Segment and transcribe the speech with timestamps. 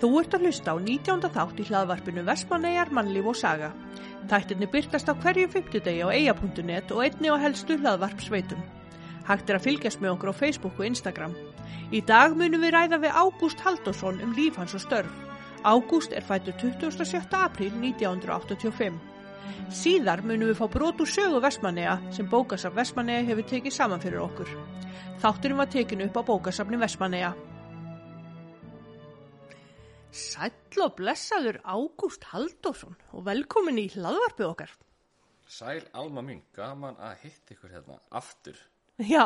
[0.00, 1.28] Þú ert að hlusta á 19.
[1.28, 3.66] þátt í hlaðvarpinu Vestmannegar, mannlíf og saga.
[4.30, 8.62] Þættinni byrtast á hverju fymtudegi á eia.net og einni á helstu hlaðvarpsveitum.
[9.28, 11.34] Hægt er að fylgjast með okkur á Facebook og Instagram.
[11.92, 15.12] Í dag munum við ræða við Ágúst Haldursson um líf hans og störf.
[15.68, 17.20] Ágúst er fættur 27.
[17.36, 18.96] apríl 1985.
[19.68, 24.24] Síðar munum við fá brot úr sögu Vestmannega sem bókasafn Vestmannega hefur tekið saman fyrir
[24.24, 24.48] okkur.
[25.20, 27.34] Þátturinn var tekinu upp á bókasafni Vestmannega.
[30.10, 34.72] Sæll og blessaður Ágúst Haldursson og velkomin í hlaðvarpið okkar.
[35.50, 38.58] Sæl Alma mín, gaman að hitta ykkur hérna aftur.
[39.00, 39.24] Já,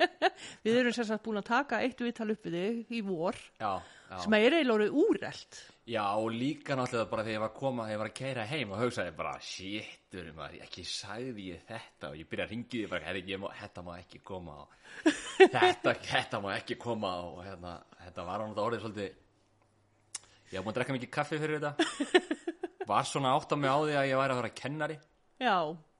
[0.64, 3.82] við erum sér satt búin að taka eitt viðtal upp við þig í vor Já,
[4.08, 4.16] já.
[4.22, 5.58] sem er eiginlega orðið úrelt.
[5.84, 8.46] Já, og líka náttúrulega bara þegar ég var að koma, þegar ég var að keira
[8.54, 12.78] heim og hugsaði bara, shittur maður, ekki sagði ég þetta og ég byrja að ringi
[12.78, 14.80] því bara, herri, má, þetta má ekki koma og
[15.58, 19.20] þetta, þetta má ekki koma og hérna, þetta var hann orðið svolítið,
[20.52, 21.72] ég var búin að drekka mikið kaffi fyrir þetta,
[22.90, 24.98] var svona átt á mig á því að ég væri að vera kennari
[25.42, 25.56] Já,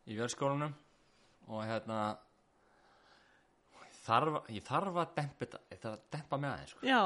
[0.09, 0.75] í vélskólanum
[1.49, 1.99] og hérna,
[4.05, 6.87] þarf, ég þarf að dempa þetta, þetta að dempa mig aðeins, sko.
[6.89, 7.03] já.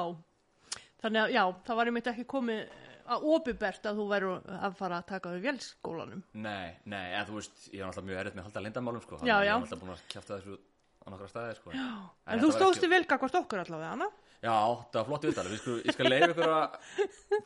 [0.99, 2.63] Þannig að já, það var einmitt ekki komið
[3.09, 6.23] að opibert að þú væru að fara að taka við vélskólanum.
[6.45, 9.21] Nei, nei, eða þú veist, ég er alltaf mjög erfitt með að halda lindamálum, sko.
[9.23, 9.39] Já, já.
[9.47, 11.75] Ég er alltaf búin að kjæfta þessu á nokkra staði, sko.
[11.79, 11.87] Já.
[12.35, 14.11] En þú stóðst í velgakvart okkur allavega, hana?
[14.39, 14.55] Já,
[14.93, 15.51] það var flott viðtalið.
[15.55, 16.77] Við skulum, ég skal leiða ykkur að,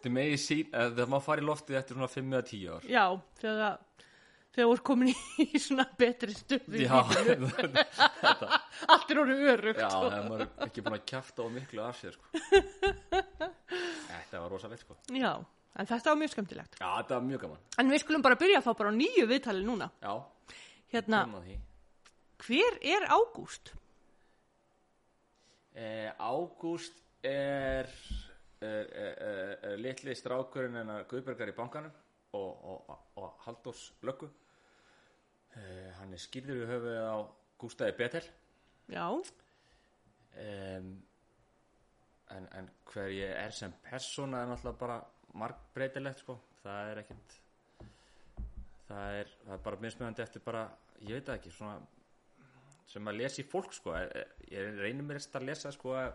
[0.05, 2.89] þið megi sín, eða það má fara í loftið eftir svona 5 eða 10 ár.
[2.93, 3.05] Já,
[3.41, 3.79] þegar,
[4.53, 6.83] þegar þú ert komin í svona betri stöfi.
[6.85, 8.59] Já, þetta,
[8.93, 9.81] Allt er orðið örugt.
[9.81, 12.25] já, það er maður ekki búin að kjæfta á miklu af sér, sko.
[14.13, 14.97] Þetta var rosalegt, sko.
[15.17, 15.33] Já,
[15.81, 16.77] en þetta var mjög skemmtilegt.
[16.81, 17.61] Já, þetta var mjög gaman.
[17.81, 19.89] En við skulum bara byrja þá bara á nýju viðtali núna.
[20.05, 20.15] Já,
[20.93, 21.55] Hérna, því.
[22.45, 23.73] hver er Ágúst?
[25.75, 27.89] Eh, Ágúst er,
[28.61, 31.95] er, er, er, litli strákurinn en að Guðbergar í bankanum
[32.37, 34.29] og, og, og, Halldórs löggu.
[35.57, 37.17] Eh, hann er skýrður í höfuð á
[37.61, 38.27] Gústaði Betel.
[38.93, 39.07] Já,
[40.33, 40.93] Um,
[42.33, 44.95] en, en hver ég er sem persóna er náttúrulega bara
[45.37, 46.39] margbreytilegt sko.
[46.63, 47.35] Það er ekkert,
[48.89, 50.63] það er, það er bara mismunandi eftir bara,
[51.03, 51.75] ég veit ekki, svona
[52.93, 53.95] sem að lesa í fólk sko.
[54.53, 56.11] Ég reynir mér eftir að lesa sko eh,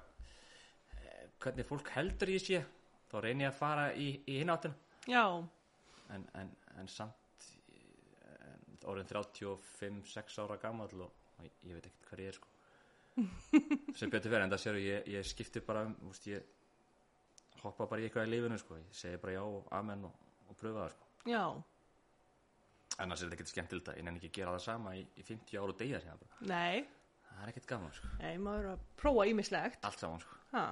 [1.41, 2.63] hvernig fólk heldur ég sé
[3.11, 4.75] þá reynir ég að fara í, í hináttin
[5.07, 5.23] já,
[6.13, 12.11] en, en, en samt eh, orðin 35-6 ára gammal og, og ég, ég veit ekkert
[12.11, 12.53] hvað ég er sko.
[13.97, 16.45] Sem betur verið en það séu ég, ég skipti bara um úst, ég
[17.63, 18.77] hoppa bara í eitthvað í lífinu sko.
[18.77, 21.09] Ég segi bara já og amen og, og pröfa það sko.
[21.27, 21.43] Já,
[23.03, 25.25] annars er þetta ekkert skemmtilegt að ég nenni ekki að gera það sama í, í
[25.27, 26.39] 50 ára og deyja síðan bara.
[26.51, 26.87] Nei,
[27.27, 28.11] það er ekkert gaman sko.
[28.23, 29.87] Nei, maður að prófa ímislegt.
[29.87, 30.39] allt saman sko.
[30.53, 30.65] Ha.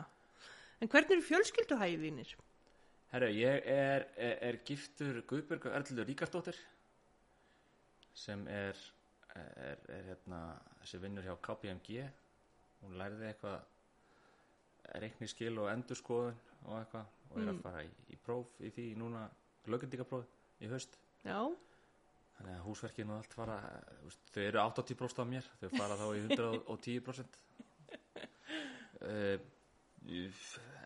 [0.81, 2.35] En hvernig eru fjölskylduhæði þínir?
[3.13, 6.57] Herru, ég er, er, er giftur Guðbjörg Erlur Ríkarsdóttir
[8.15, 8.79] sem er,
[9.35, 10.41] er, er hérna,
[10.81, 12.03] þessi vinnur hjá KPMG
[12.81, 18.59] hún lærði eitthvað reikniskil og endurskoðun og eitthvað og er að fara í, í próf
[18.63, 19.25] í því núna
[19.69, 20.27] lögundikapróf
[20.63, 20.95] í haust.
[21.25, 21.39] Já,
[22.35, 23.57] þannig að húsverkin og allt fara
[24.03, 27.39] veist, þau eru 80% af mér þau fara þá í 110%
[29.05, 29.37] uh,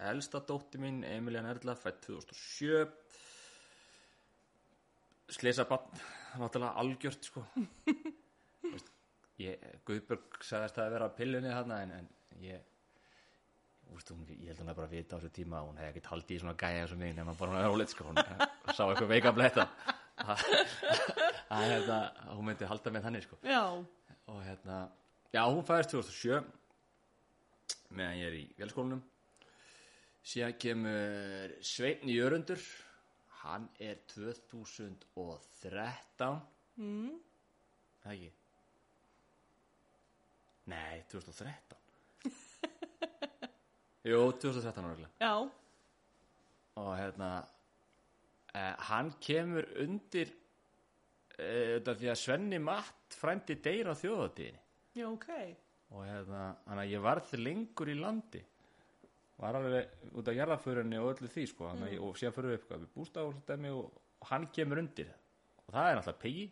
[0.10, 2.86] elsta dótti mín Emilian Erla fætt 2007
[5.30, 6.02] slesa bann
[6.40, 7.44] náttúrulega algjört sko.
[8.64, 8.90] Þú veist,
[9.42, 12.10] ég, Guðbjörg sagðist það að vera á pillunni þarna en, en
[12.44, 12.66] ég
[13.94, 16.12] veist, hún, ég held hún að bara vita á þessu tíma að hún hefði ekkert
[16.14, 18.10] haldið í svona gæja sem mig nema bara hún er rólið sko.
[18.10, 19.70] Hún sá eitthvað veika bletta
[20.28, 21.98] að hérna,
[22.36, 23.36] hún myndi halda með þannig sko.
[23.48, 23.64] Já,
[24.30, 24.78] og hérna,
[25.34, 26.44] já hún fæðist 2007
[27.96, 29.02] meðan ég er í velskólanum.
[30.30, 32.62] Síðan kemur Sveinn Jörundur.
[33.40, 36.42] Hann er 2013
[36.76, 37.14] mm.
[38.04, 38.32] það ekki?
[40.70, 41.78] Nei, 2013
[44.12, 45.34] jú, 2013 ára já,
[46.78, 47.30] og hérna
[48.60, 50.36] eh, hann kemur undir
[51.40, 54.60] þetta því að Svenni Matt frændi deyr á þjóðatíðinni
[55.00, 55.30] já, ok.
[55.96, 58.42] og hérna, hann að ég varð lengur í landi.
[59.40, 61.94] Var alveg út af jarðaförunni og öllu því sko, mm.
[62.04, 65.14] og síðan fyrir við upp við bústað og, dæmi, og, og hann kemur undir
[65.70, 66.46] og það er náttúrulega pegi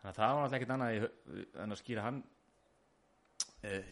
[0.00, 2.20] þannig að það var náttúrulega ekkert annað en að skýra hann
[3.68, 3.90] uh,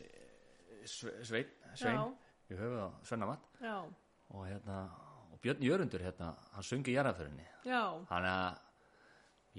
[0.87, 2.05] Svein Svein Já.
[2.51, 3.49] í höfuð á Svenna Matt.
[3.61, 3.77] Já,
[4.33, 4.79] og hérna,
[5.37, 8.57] og Björn Jörundur hérna, hann sungi jarðaförunni já, þannig að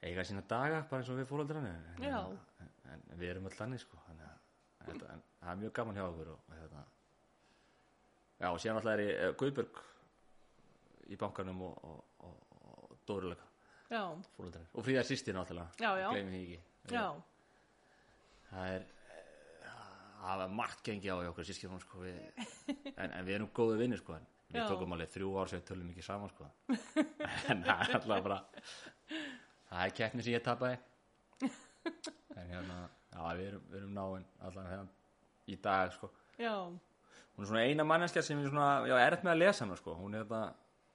[0.06, 2.40] eiga sína daga bara eins og við fóröldrarni en, en,
[2.92, 4.02] en, en við erum öll þannig sko.
[4.86, 6.82] Þetta- en það er mjög gaman hjá okkur og, og hérna
[8.40, 9.80] já og síðan alltaf er ég eh, Guðbjörg
[11.10, 12.36] í bankanum og, og, og,
[12.66, 13.48] og Dóruleika
[13.90, 14.02] já,
[14.38, 15.70] fóröldrarni og Fríða sýstir náttúrulega.
[15.82, 16.10] Já, já.
[16.14, 16.60] gleymið því ekki.
[16.94, 17.06] Já,
[18.52, 18.86] það er
[20.26, 24.18] það er margt gengi á okkur sískjum sko, en, en við erum góðu vinnir sko,
[24.52, 24.68] við Já.
[24.72, 26.48] tókum alveg þrjú ár sem við tölum ekki saman sko.
[27.52, 28.40] en það er alltaf bara
[29.70, 30.78] það er keppni sem ég tapaði
[32.36, 32.78] en hérna
[33.16, 34.88] já, við erum, við erum náinn allan hérna
[35.52, 36.10] í dag sko.
[36.40, 39.96] hún er svona eina manneskja sem er svona, já, erfitt með að lesa hana sko.
[40.00, 40.42] hún er þetta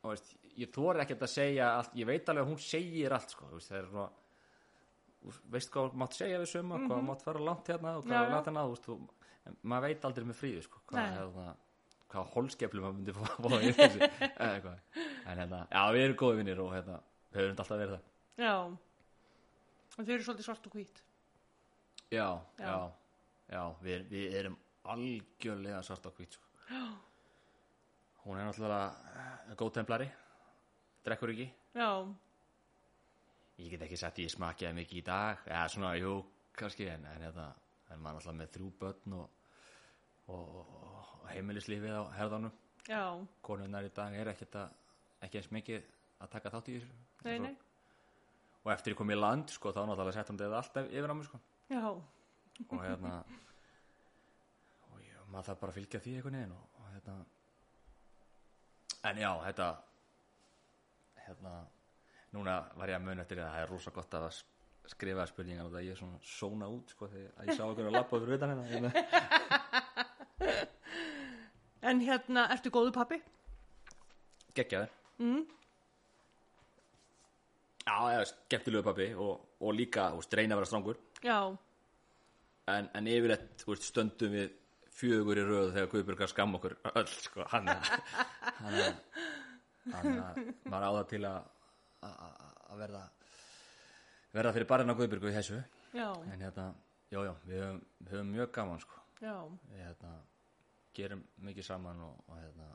[0.01, 3.35] og veist, ég þori ekkert að segja allt, ég veit alveg að hún segir allt
[3.35, 4.09] sko, þú veist, það er svona
[5.21, 8.11] þú veist hvað mátt segja við suma hvað mátt fara langt hérna og Mhm.
[8.11, 8.31] Hvað já.
[8.35, 8.95] langt hérna þú veist, þú,
[9.63, 11.55] maður veit aldrei með fríðu sko, hvað, hérna,
[12.13, 16.63] hvað holskeflu maður myndi fá fá í þessu en hérna, já við erum góði vinnir
[16.65, 16.97] og hérna,
[17.35, 18.55] við höfum alltaf verið það já.
[19.99, 21.03] Og þau eru svolítið svart og hvít.
[22.11, 22.27] já,
[22.59, 22.65] Já.
[22.65, 22.77] já,
[23.53, 24.57] já, við, við erum
[24.91, 26.47] algjörlega svart á hvít sko.
[28.25, 30.09] hún er náttúrulega góð templari
[31.05, 31.89] drekkur ekki Já,
[33.61, 36.15] ég get ekki sagt ég smakjaði mikið í dag eða svona, jú,
[36.59, 37.39] kannski en, en, en,
[37.93, 39.29] en maður alltaf með þrjú börn og,
[40.31, 42.55] og, heimilislífið á herðanum.
[42.89, 43.03] Já,
[43.47, 44.73] konunnar í dag er ekkert að
[45.27, 45.85] ekki eins mikið
[46.21, 46.97] að taka þátt í þessu.
[47.27, 47.53] Nei, nei,
[48.65, 51.15] og eftir ég kom í land, sko, þá náttúrulega sett hann þetta alltaf yfir á
[51.15, 51.41] mig, sko.
[51.71, 51.85] Já,
[52.69, 53.13] og hérna
[54.91, 57.17] og ég, maður þarf bara að fylgja því einhvern veginn og, og hérna
[59.11, 59.69] en já, þetta
[61.27, 61.55] hérna
[62.35, 64.29] núna var ég að mun eftir því að það er rosa gott að
[64.91, 67.97] skrifa spurningar og það ég er svona sóna út sko þegar ég sá okkur að
[67.97, 70.07] lappa fyrir utan hérna hérna.
[71.91, 73.17] En hérna, ertu góðu pappi?
[74.55, 74.91] geggjaður.
[75.23, 75.45] Mm.
[77.87, 81.37] já, eða skemmtilegu pappi og, og líka, þú veist, reyna að vera strangur Já,
[82.75, 84.51] en, en yfirleitt, þú veist, stöndum við
[85.01, 87.91] fjögur í röðu þegar Guðbjörg að skamma okkur öll, sko, hann er
[88.61, 88.99] hann er
[89.95, 91.39] hann er, maður á það til að
[92.05, 92.35] að- að
[92.71, 93.05] að verða
[94.37, 95.61] verða fyrir barinn á Guðbjörgu í þessu
[95.97, 96.67] já, en hérna,
[97.13, 99.01] já, já, við höfum, við höfum mjög gaman, sko.
[99.25, 99.37] Já,
[99.77, 100.13] hérna,
[100.97, 102.69] gerum mikið saman og, og hérna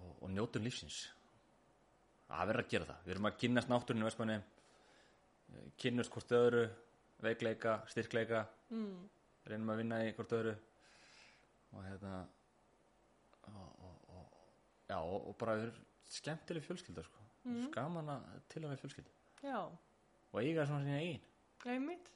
[0.00, 1.02] og, og njótum lífsins
[2.30, 4.38] að vera að gera það við erum að kynnast náttúrinu vestmanni
[5.82, 6.64] kynnast hvort öðru
[7.20, 8.98] veikleika, styrkleika mm.
[9.50, 10.54] reynum að vinna í hvort öðru
[11.76, 12.14] og hérna
[13.50, 14.36] og, og, og,
[14.88, 17.26] já, og, bara við erum skemmtileg fjölskylda sko.
[17.44, 17.66] mm.
[17.68, 21.26] skaman að til að við fjölskylda já, og eiga svona sína eigin
[21.68, 22.08] einmitt.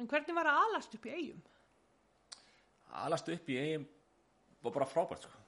[0.00, 1.42] En hvernig var að alast upp í eigum?
[3.04, 3.86] Alast upp í eigin
[4.60, 5.38] og bara frábært sko.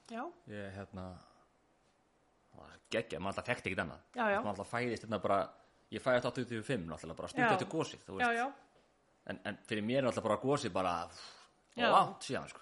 [0.49, 1.11] Ég hérna
[2.53, 4.39] það var geggja, maður alltaf þekkti ekkert annað Já, já.
[4.39, 5.39] maður alltaf fæðist hérna bara
[5.93, 7.33] ég fæðist 85 náttúrulega bara Já.
[7.33, 8.43] stund eftir gósið
[9.23, 10.93] En, en fyrir mér er alltaf bara gósið bara
[11.79, 12.61] langt síðan sko.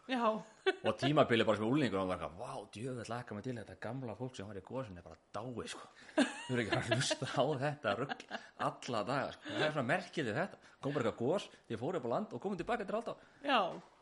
[0.88, 4.16] og tímabili bara sem úlingur og maður bara, vá, djöfell laka mig til þetta gamla
[4.16, 5.90] fólk sem var í gósinu er bara dái sko.
[6.46, 8.26] þú eru ekki að hlusta á þetta rugg
[8.68, 9.50] alla daga sko.
[9.50, 12.38] það er svona merkið við þetta kom bara eitthvað gós, ég fór upp á land
[12.38, 13.60] og komum tilbaka til alltaf já,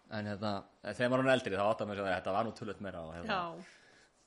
[0.10, 3.02] en hérna, þegar maður er eldri þá áttar maður að þetta var nú tullut meira
[3.06, 3.40] og, hérna,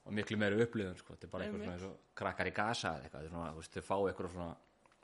[0.07, 1.17] og miklu meira upplifun sko.
[1.17, 3.97] þetta er bara eins og krakkar í gasa eða eitthvað, svona, þú veist, þau fá
[3.99, 4.51] eitthvað svona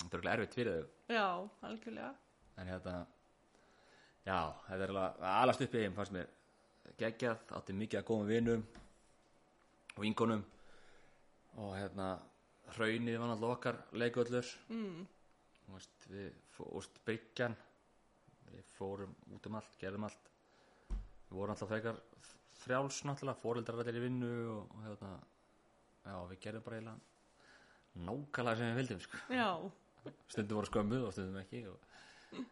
[0.04, 0.90] þetta er erfitt fyrir þau.
[1.16, 1.26] Já,
[1.68, 2.12] algjörlega.
[2.58, 2.94] en hérna
[4.28, 4.94] já, þetta er
[5.32, 6.32] alveg í eigin fannst mér
[6.98, 8.64] geggjað, átti mikið að góðum vinum
[9.96, 10.44] og vingunum
[11.58, 12.08] og hérna
[12.76, 14.50] hraunið var náttúrulega okkar leikvöllur.
[14.70, 15.06] Mm.
[15.74, 17.56] veist, við fórst Bryggjan.
[18.48, 20.27] Við fórum út um allt, gerðum allt
[21.28, 22.00] við vorum alltaf frekar
[22.58, 25.12] frjáls náttúrulega, fóreldrar allir í vinnu og, og hérna
[26.04, 29.48] já, við gerðum bara eiginlega nákvæmlega sem við vildum sko Já,
[30.32, 32.42] stundum voru skömmuð og stundum ekki og,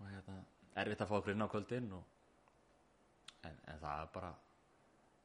[0.00, 0.36] og hérna,
[0.82, 2.04] erfitt að fá okkur inn á kvöldin og,
[3.44, 4.30] en, en það er bara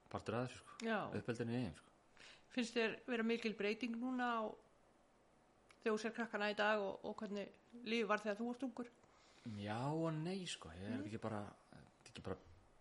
[0.10, 0.98] partur að þessu sko, já.
[1.20, 1.96] uppeldinu í eigin sko.
[2.50, 4.42] Finnst þér vera mikil breyting núna á
[5.80, 7.52] þegar þú sér krakkana í dag og, og hvernig
[7.86, 8.90] lífi var þegar þú varst ungur?
[9.58, 11.44] já og nei sko, ég er ekki bara
[12.10, 12.38] ekki bara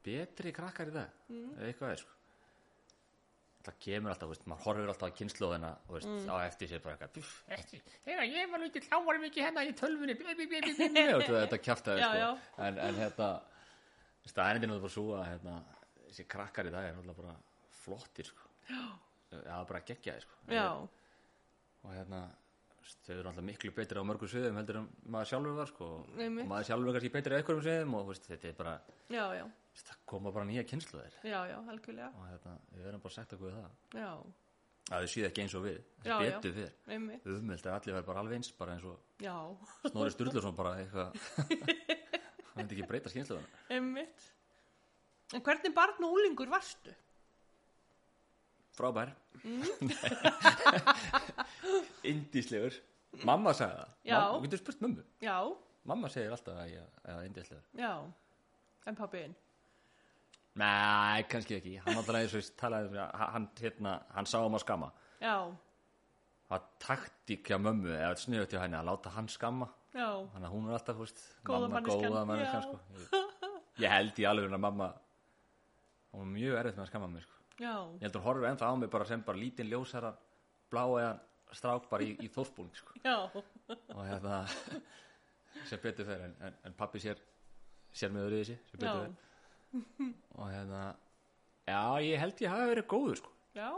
[0.08, 1.50] betri krakkar í dag mm.
[1.58, 2.18] eða eitthvað er sko
[3.68, 6.94] það kemur alltaf, veist, maður horfir alltaf á kynnslóðina og veist, á eftir sér bara
[6.94, 9.74] eitthvað "Pff, eftir, þegar ég var þá varum ekki hérna í
[11.16, 12.62] og þetta kjaftaði Já, sko.
[12.64, 13.28] en, en hérna
[14.28, 15.54] staðnindin er bara svo að hérna,
[16.06, 17.36] þessi krakkar í dag er náttúrulega bara
[17.82, 18.48] flottir sko.
[18.68, 20.42] já, bara geggjaði sko.
[21.84, 22.24] og hérna
[22.88, 25.88] þau eru alltaf miklu betri á mörgum sviðum heldur en maður sjálfur var sko.
[25.98, 28.74] og maður sjálfur er kannski betri á einhverjum sviðum og veist, þetta er bara
[29.12, 29.44] já, já,
[29.87, 32.11] það koma bara nýja kynsluðir já, já, algjörlega.
[32.18, 33.70] Og hérna, við verðum bara sagt okkur það.
[33.94, 34.11] Já,
[34.88, 35.78] að þau síða ekki eins og við.
[36.04, 36.38] Já, já.
[36.40, 39.37] betur einmitt, umvilt að allir verður bara alveg eins bara eins og já,
[39.90, 41.11] Snorri Sturluson bara eitthvað.
[42.54, 44.30] Hann veit ekki breyta kynsluðuna einmitt.
[45.37, 46.94] En hvernig barn og úlingur varstu?
[48.78, 49.11] frábær.
[49.38, 49.62] Mm.
[52.11, 52.75] indíslegur
[53.26, 55.04] mamma sagði það, þú getur spurt mömmu?
[55.23, 55.37] Já,
[55.88, 57.92] mamma segir alltaf að ég er indíslegur já.
[58.88, 59.37] En pappiðin?
[60.58, 64.56] Nei, kannski ekki, hann alltaf eins og talaði um að hann, hérna, hann sá um
[64.58, 64.92] að skamma.
[65.22, 65.36] Já,
[66.48, 69.68] það var taktík hjá mömmu eða sniðut hjá henni að láta hann skamma.
[69.96, 71.68] Já, þannig að hún er alltaf, þú veist Góða
[72.38, 72.60] já.
[72.66, 72.80] sko.
[72.98, 74.88] ég, ég held í alveg að mamma
[76.12, 77.38] hún var mjög erfitt með að skamma mig sko.
[77.58, 80.12] já, ég heldur hún horfir ennþá á mig bara sem bara lítinn ljósara
[80.70, 81.14] blá eða
[81.56, 82.98] strák bara í, í þórspúling sko.
[83.04, 84.42] já, og hérna
[85.70, 87.20] sem betur fer en, en, en pappi sér
[87.92, 89.27] sér með öðru í þessi sem betur fer
[90.38, 90.82] og hérna
[91.68, 93.32] já, ég held ég hafi verið góður sko.
[93.58, 93.68] já,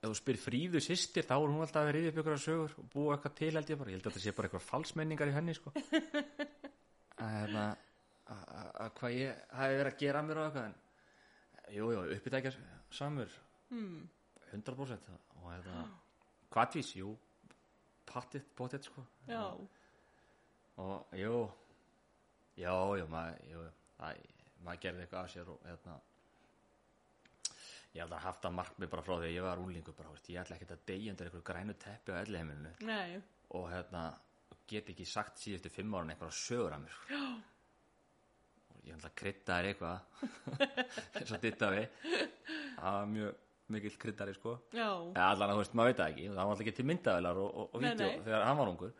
[0.00, 2.88] ef þú spyr fríðu sýstir þá er hún alltaf að riðja upp ykkur sögur og
[2.94, 5.36] búa eitthvað til held ég bara, ég held að þetta sé bara eitthvað falsmenningar í
[5.36, 5.72] henni sko.
[7.20, 7.64] Að hérna
[8.32, 10.76] að- að að hvað ég hafi verið að gera að mér og eitthvað en
[11.76, 12.52] jú, jú, uppbytækja
[12.96, 13.34] samur.
[13.70, 13.98] Hmm,
[14.54, 15.82] 100% og hérna
[16.54, 17.12] hvatvís, jú
[18.10, 19.04] pattið, bóttið sko.
[19.28, 19.42] Já,
[20.80, 21.42] og jú.
[22.58, 23.66] Já, jú, maður jú,
[24.00, 24.24] það,
[24.64, 25.98] maður gerði eitthvað af sér og hérna
[27.90, 30.28] ég held að haft að markmið bara frá því að ég var úlingur bara, veist,
[30.30, 33.20] ég ætla ekkert að deyja undir einhverju grænu teppi á elli heimilinu nei,
[33.58, 34.04] og hérna
[34.70, 37.20] get ekki sagt síðustu fimm ára einhverja sögur af mér sko.
[38.70, 39.98] og ég ætla að þér eitthvað.
[41.20, 41.86] Eins og ditta við.
[42.76, 43.40] Það var mjög
[43.70, 44.56] mikill kryddari sko.
[44.74, 46.28] Já, eða allan að þú veist, maður veit það ekki.
[46.28, 48.12] Það var alltaf ekki til myndavelar og, og, og nei.
[48.28, 48.94] þegar hann var ungur.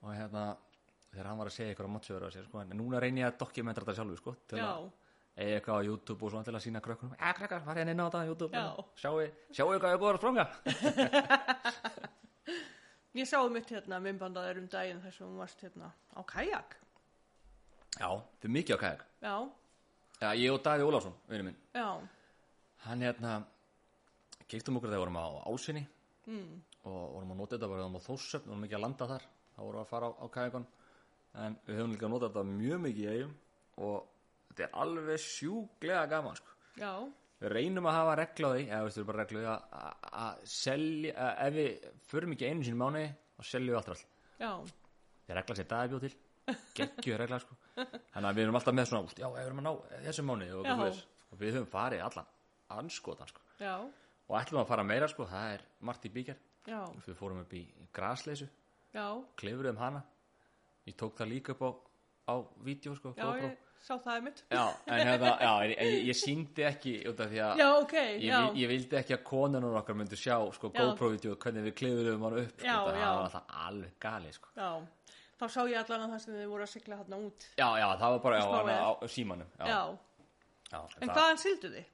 [0.00, 0.44] Og hérna
[1.10, 3.28] þegar hann var að segja eitthvað á mótsögur á sér sko, en núna reyni ég
[3.30, 6.54] að dokumentra þetta sjálfur sko, til já, að eiga eitthvað á YouTube og svona til
[6.54, 7.16] að sína krökkunum.
[7.18, 8.52] Ja krakkar, farið hann inn á þetta á YouTube.
[8.54, 8.66] Já.
[9.02, 9.14] sjáu,
[9.56, 10.44] sjáu hvað ég búið að sprunga
[13.20, 16.76] ég sá mitt hérna minnbandaður um daginn þess að hún varst hérna á kajak,
[17.98, 19.06] já, þau er mikið á kajak.
[19.24, 19.34] Já,
[20.20, 21.58] já, ég og Daði Ólafsson, vinur minn.
[21.74, 21.88] Já,
[22.86, 23.40] hann hérna
[24.50, 25.82] keiktum okkur þegar vorum á Álsinni
[26.26, 26.54] mm,
[26.88, 29.78] og vorum að nota þetta vorum á Þórsöfn vorum ekki að landa þar, þá vorum
[29.78, 30.66] við að fara á, á kajakon
[31.38, 33.34] en við höfum líka notað þetta mjög mikið í eigum
[33.86, 34.08] og
[34.48, 36.56] þetta er alveg sjúglega gaman sko.
[36.80, 36.92] já,
[37.40, 42.34] við reynum að hafa því eða veistu bara reglu að, selja, að, ef við förum
[42.36, 44.04] ekki einu sinni mánuði þá seljum við alltaf all
[44.40, 44.52] já,
[45.22, 46.16] það er regla sem daði bjóð til
[46.74, 47.56] geggju regla sko.
[47.76, 50.26] Þannig að við erum alltaf með svona úst, já, ef við erum að ná þessum
[50.26, 51.02] mánuði og, eitthvað svoleiðis.
[51.30, 52.30] og við höfum farið allan
[52.80, 53.44] anskotan sko.
[53.60, 53.74] Já,
[54.30, 57.54] og ætlum að fara meira sko, það er margt í bíkjar já, við fórum upp
[57.56, 57.62] í
[57.94, 58.48] grasleysu
[58.94, 59.06] já,
[59.40, 60.02] klifruðum hana
[60.90, 61.70] ég tók það líka upp á,
[62.30, 62.34] á
[62.66, 63.48] vídeo sko, já, GoPro.
[63.50, 67.30] ég sá það mitt, já, en hérna, já, en ég, ég síndi ekki út af
[67.32, 70.68] því að já, ok, ég, ég vildi ekki að konunum okkar myndu sjá sko.
[70.74, 74.52] GoPro-vídeó hvernig við klifruðum hann upp sko, það var alltaf alveg gali sko.
[74.58, 74.68] já,
[75.40, 77.88] þá sá ég allan að það sem þið voru að sigla hérna út, já, já,
[78.02, 78.60] það var bara Spáir.
[78.60, 79.80] hana, á símanum já, já,
[80.74, 81.88] já, en það- hvaðan sildu þið?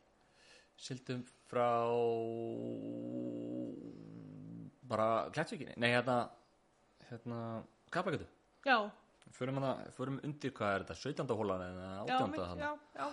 [0.77, 1.69] Sildum frá
[4.91, 6.17] bara klætsvíkinni Nei, hérna
[7.11, 7.39] hérna,
[7.91, 8.27] Kapagötu
[8.67, 8.79] Já,
[9.37, 11.33] Förum, hana, förum undir hvað er þetta 17.
[11.39, 12.31] hólan eða já, 18.
[12.31, 12.69] mitt, þarna.
[12.69, 13.09] já, já,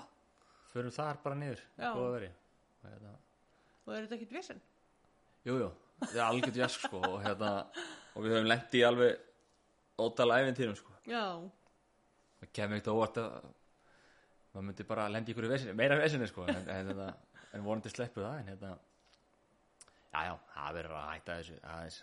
[0.73, 1.89] Förum þar bara niður Já.
[1.97, 2.29] Góða veri
[2.83, 3.11] Og hérna,
[3.85, 4.61] og er þetta ekkit vesen?
[5.43, 5.67] Jú, jú,
[6.05, 7.51] það er algjört jask sko og, hérna,
[8.15, 9.27] og við höfum lent í alveg
[10.03, 13.35] ótala æfintýrum sko Það kemur eitt óvart að
[14.53, 17.13] maður myndi bara lendi ykkur í veseni, meira veseni sko en, en, en,
[17.57, 18.73] en vonandi sleppu það en hérna
[20.13, 22.01] já já, það verður að hætta þessu aðeins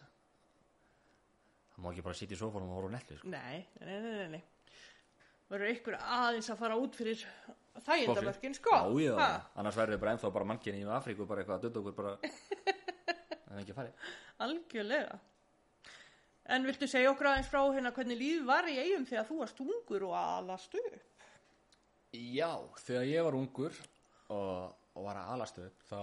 [1.81, 3.31] það má ekki bara sitja í sófónum og horfa netlu sko.
[3.33, 4.43] nei, nei, nei, nei, nei.
[5.51, 7.25] Verður ykkur aðeins að fara út fyrir
[7.87, 8.77] þægindamörkin, sko?
[8.77, 9.31] já, já, Ha?
[9.59, 12.13] annars verður við bara ennþá bara mannkynni í Afríku bara eitthvað að dötta okkur bara
[13.51, 13.93] það ekki að fari
[14.47, 15.19] Algjörlega.
[16.51, 19.61] En viltu segja okkur aðeins frá hérna hvernig lífið var í eigum þegar þú varst
[19.65, 21.27] ungur og alast upp?
[22.15, 22.51] Já,
[22.87, 23.75] þegar ég var ungur
[24.35, 25.99] og, og var að alast upp þá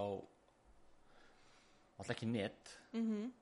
[1.98, 3.32] alltaf ekki net Mm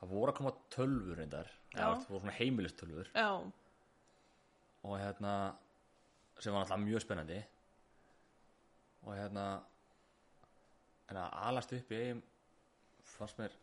[0.00, 1.50] það voru að koma tölfur reyndar.
[1.74, 3.30] Það voru svona heimilistölfur Já,
[4.80, 5.34] og hérna
[6.40, 7.40] sem var alltaf mjög spennandi.
[9.04, 9.44] Og hérna
[11.10, 12.22] en að alast upp eigum
[13.16, 13.54] fannst mér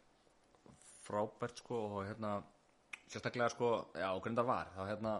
[1.07, 2.37] frábært sko og hérna
[3.07, 4.71] sérstaklega sko, já, það var.
[4.75, 5.13] Þá hérna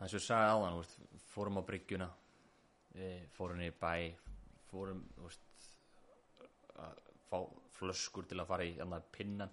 [0.00, 0.98] það er svo sagði áðan veist,
[1.30, 2.08] fórum á bryggjuna
[2.96, 3.92] e, fórum í bæ
[4.70, 5.68] fórum veist,
[6.80, 7.38] að fá
[7.76, 9.52] flöskur til að fara í annar pinnan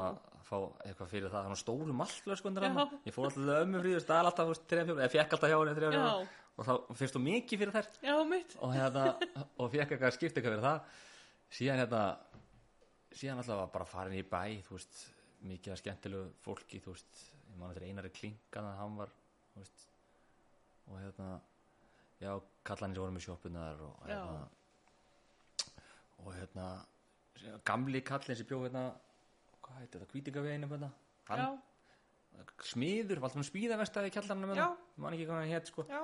[0.00, 0.56] að fá
[0.86, 1.46] eitthvað fyrir það.
[1.46, 4.52] Þannig stóru hann ég fór alltaf ömmu frí, er alltaf
[4.98, 7.86] eða fekk alltaf hjá henni og þá fyrst þú mikið fyrir þær.
[8.04, 8.16] Já,
[8.60, 9.04] og hérna
[9.56, 10.98] og fekk eitthvað skipt eitthvað fyrir það.
[11.52, 12.02] Síðan hérna
[13.16, 15.04] síðan alltaf var bara farin í bæ veist,
[15.48, 19.14] mikið að skemmtilegu fólki þú veist, ég man þetta einari klinkan að hann var
[19.56, 19.86] veist,
[20.88, 21.28] og hérna
[22.22, 22.32] já,
[22.66, 24.40] kallanir voru með sjoppunar og hérna
[26.22, 26.66] og hérna
[27.66, 28.86] gamli kallin sem bjó hérna
[29.72, 30.90] hvað heitir þetta, kvítingaveginu hérna
[31.28, 34.62] hann, Já, smiður, var alltaf með spýðavestaði í kjallarnum Já.
[34.62, 35.84] hérna, man ekki hvað hann hétt sko.
[35.90, 36.02] Já,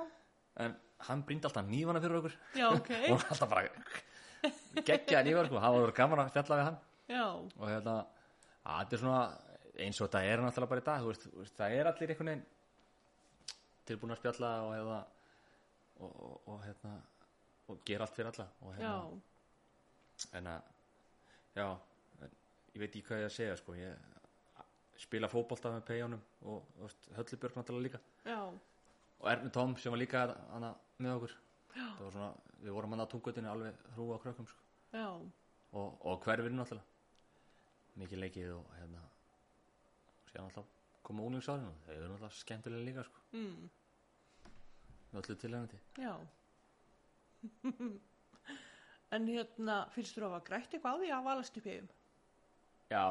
[0.65, 2.37] en hann brýndi alltaf nýfana fyrir okkur.
[2.59, 2.91] Já, ok.
[3.13, 6.81] og hann alltaf bara geggja nýfana sko, hann var gaman að fjalla við hann.
[7.09, 7.95] Já, og hérna,
[8.63, 9.21] að þetta er svona
[9.79, 12.13] eins og þetta er náttúrulega bara í dag þú veist, þú veist, það er allir
[12.13, 12.45] einhvern veginn
[13.89, 14.97] tilbúin að spjalla og hérna
[15.99, 16.95] og, og, og hérna
[17.69, 18.91] og gera allt fyrir alla og já,
[20.33, 20.67] hérna, en að
[21.59, 21.67] já,
[22.73, 24.07] ég veit ekki hvað ég að segja sko, ég
[24.99, 28.01] spila fótbolta með peijónum og, og höllubjörg náttúrulega líka.
[28.27, 28.39] Já,
[29.19, 31.35] og Erni Tom sem var líka hana, með okkur.
[31.75, 32.31] Það var svona,
[32.63, 34.65] við vorum hann á tungutinu alveg hrúa á krökkum sko.
[35.71, 36.87] og, og hverfinu náttúrulega.
[37.99, 39.01] Mikið leikið og hérna
[40.29, 40.67] síðan alltaf
[41.05, 43.23] koma úlingsárin og þau eru náttúrulega skemmtilega líka sko.
[43.33, 43.69] mm,
[45.11, 46.13] með öllu tilhengandi já.
[49.09, 51.87] En hérna, finnst þú að hafa grætt eitthvað á því að valast upp í eigum?
[52.89, 53.03] Já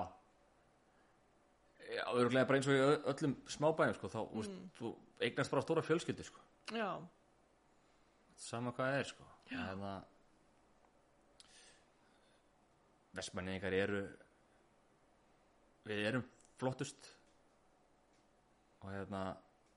[1.88, 2.82] já, örgulega bara eins og í
[3.12, 4.60] öllum smábæðum sko, þá, mm.
[4.78, 4.92] þú
[5.24, 6.44] eignast bara stóra fjölskyldu sko.
[6.74, 6.90] Já,
[8.38, 9.28] sama hvað það er sko.
[9.48, 9.92] hérna
[13.16, 14.02] vestmanningar eru
[15.88, 16.26] við erum
[16.60, 17.08] flottust
[18.84, 19.22] og hérna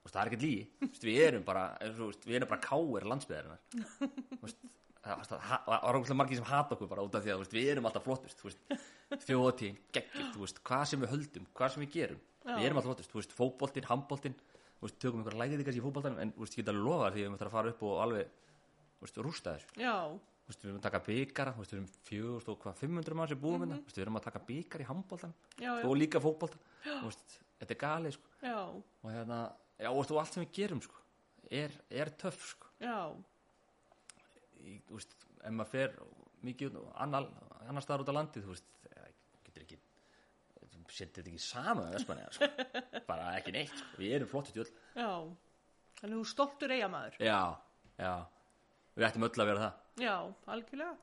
[0.09, 0.43] það er ekkert
[0.81, 1.63] veist, við erum bara,
[1.95, 3.61] veist, við erum bara káir landsbyðarinnar
[5.01, 7.87] það var okkur margir sem hata okkur bara út af því að veist, við erum
[7.89, 8.43] alltaf flottust
[9.27, 12.67] þjóðatíð, geggjur, hvað sem við höldum hvað sem við gerum, við Já.
[12.67, 13.13] erum alltaf flottust
[14.81, 17.21] þú veist, tökum einhverja lægðið kannski í fótboltanum en veist, ég get alveg lofa því
[17.21, 18.37] að við möttum að fara upp og alveg
[19.25, 19.75] rústa þessu.
[19.81, 19.97] Já,
[20.63, 21.01] við erum að taka
[21.57, 24.17] veist, við erum 400 og hvað, 500 mann sem búum hérna, þú veist, við erum
[24.19, 26.21] að taka byggar í handbóltan já, já, og líka
[27.05, 28.33] veist, þetta er galið, sko,
[29.05, 29.39] og hérna,
[29.77, 31.03] já, og, allt sem við gerum, sko,
[31.61, 32.73] er, er töff, sko,
[34.67, 35.95] í, þú veist, ef maður fer
[36.47, 37.27] mikið annar,
[37.67, 38.69] annar staðar út á landið, þú veist,
[39.47, 39.79] getur ekki,
[40.91, 42.49] setja þetta ekki saman með Vestmanniða, sko,
[43.11, 45.11] bara ekki neitt, sko, við erum flottist í öll, já.
[46.01, 47.19] Þannig þú stoltur eigamæður.
[47.21, 47.39] já,
[48.01, 48.13] já,
[48.97, 50.15] við ættum öll að vera það, Já,
[50.55, 50.95] algjörlega.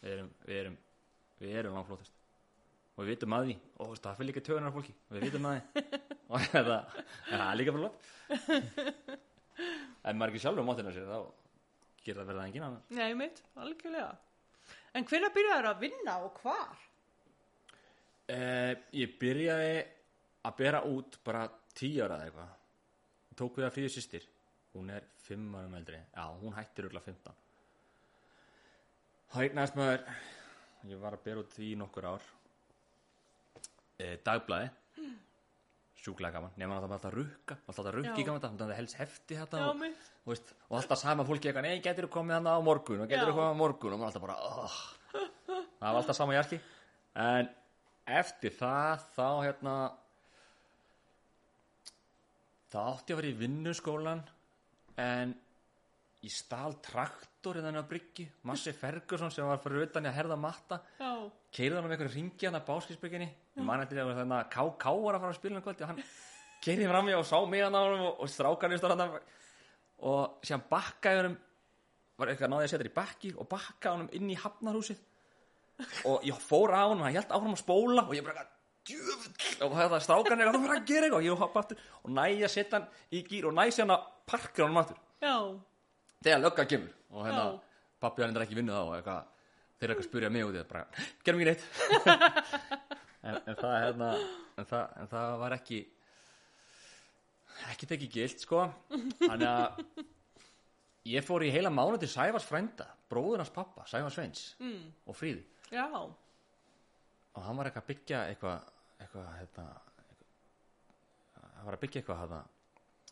[0.00, 0.76] við erum, við erum,
[1.42, 2.16] við erum langflottist
[2.94, 3.54] og við vitum að því.
[3.80, 4.92] Og það fyrir líka tögunar fólki.
[5.08, 5.82] Við vitum að því.
[6.30, 6.70] Og það,
[7.32, 8.90] en er líka fyrir flott.
[10.04, 11.16] Ef maður ekki sjálfur móttina sér þá
[12.06, 12.82] það verða engin annar.
[12.96, 14.16] Nei, mitt, algjörlega.
[14.94, 16.86] En hvenær byrjaður að vinna og hvar?
[18.30, 19.76] eh, ég byrjaði
[20.46, 22.56] að bera út bara tíu ára eða eitthvað.
[23.40, 24.26] Tók við að fríðu sýstir
[24.74, 25.98] hún er fimm árum eldri.
[26.14, 27.34] Já, hún hættir örugglega 15
[29.30, 30.04] þá eignaðist maður.
[30.90, 32.22] Ég var að bera út í nokkur ár.
[34.00, 34.70] E, dagblæði
[36.00, 37.56] sjúklega gaman, nema að það var alltaf að rukka.
[37.68, 41.26] Alltaf að í gaman þetta, það helst hefti þetta og, og, veist, og alltaf sama
[41.28, 43.02] fólki eitthvað, nei, getur þú komið hann á morgun?
[43.04, 43.96] Og getur þú komið á morgun?
[43.96, 44.78] Og maður alltaf bara oh.
[45.12, 46.60] það var alltaf sama jarki.
[47.20, 47.50] En
[48.20, 49.76] eftir það þá hérna
[52.70, 54.24] það átti að vera í vinnuskólan
[55.00, 55.34] en
[56.20, 60.36] ég stál traktor í þennan bryggju Massi Ferguson sem var fyrir utan í að herða
[60.40, 60.76] matta.
[61.50, 64.50] Keirði hann um einhverju ringi hann að báskisbygginni ég man eftir því að þannig að
[64.54, 66.02] KK var að fara að spila hann kvöldi og hann
[66.60, 69.16] keirði fram í og sá mig hann á hann og, og strákarnir stóð hann
[70.10, 71.38] og síðan bakkaði hann
[72.20, 74.98] var eitthvað náði að setja í bakki og bakkaði hann inn í hafnarhúsið.
[76.04, 78.44] Og ég fór á hann og hann hjælt áfram að spóla og ég bara
[79.64, 81.20] og það strákarnir eitthvað, það var að gera eitthvað.
[81.20, 82.24] Og ég hoppa aftur og næ
[86.24, 86.94] þegar lögga kemur.
[87.10, 87.44] Og hérna
[88.00, 89.30] pappi hann er ekki vinnu þá og eitthvað,
[89.78, 91.64] þeir eru eitthvað að spyrja mig út í það bara, gerum ekki neitt.
[93.20, 94.06] En, en það hérna
[94.56, 95.78] en það, en það var ekki
[97.68, 98.62] ekki tekið gilt sko.
[99.20, 99.82] Þannig að
[101.10, 105.16] ég fór í heila mánu til Sævars frænda bróður hans pappa, Sævars Sveins mm, og
[105.16, 108.58] Fríði já, og hann var eitthvað að byggja eitthvað
[109.00, 109.66] eitthvað hérna
[110.04, 112.40] eitthvað, hann var að byggja eitthvað hérna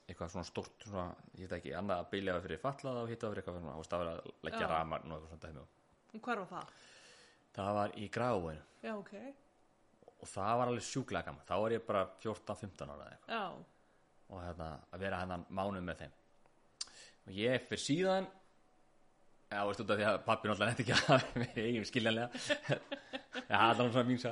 [0.08, 3.42] eitthvað svona stórt svona, ég veit ekki, annað að bílega fyrir fallaða og hitta fyrir
[3.42, 6.72] eitthvað svona, og stafur að leggja ramar og eitthvað svona dæmi og hvar var það?
[7.58, 9.12] það var í gráinu Já, ok,
[10.18, 11.46] og það var alveg sjúklega gaman.
[11.48, 13.34] Þá var ég bara 14-15 ára eða eitthvað.
[13.34, 13.42] Já,
[14.28, 16.16] og hérna, að vera hennan mánuð með þeim.
[17.26, 18.28] Og ég fyrir síðan
[19.48, 22.42] já, veist út af því að pappi náttúrulega nætti ekki að mig eigin skiljanlega.
[23.48, 24.30] Já, það er svona mín sá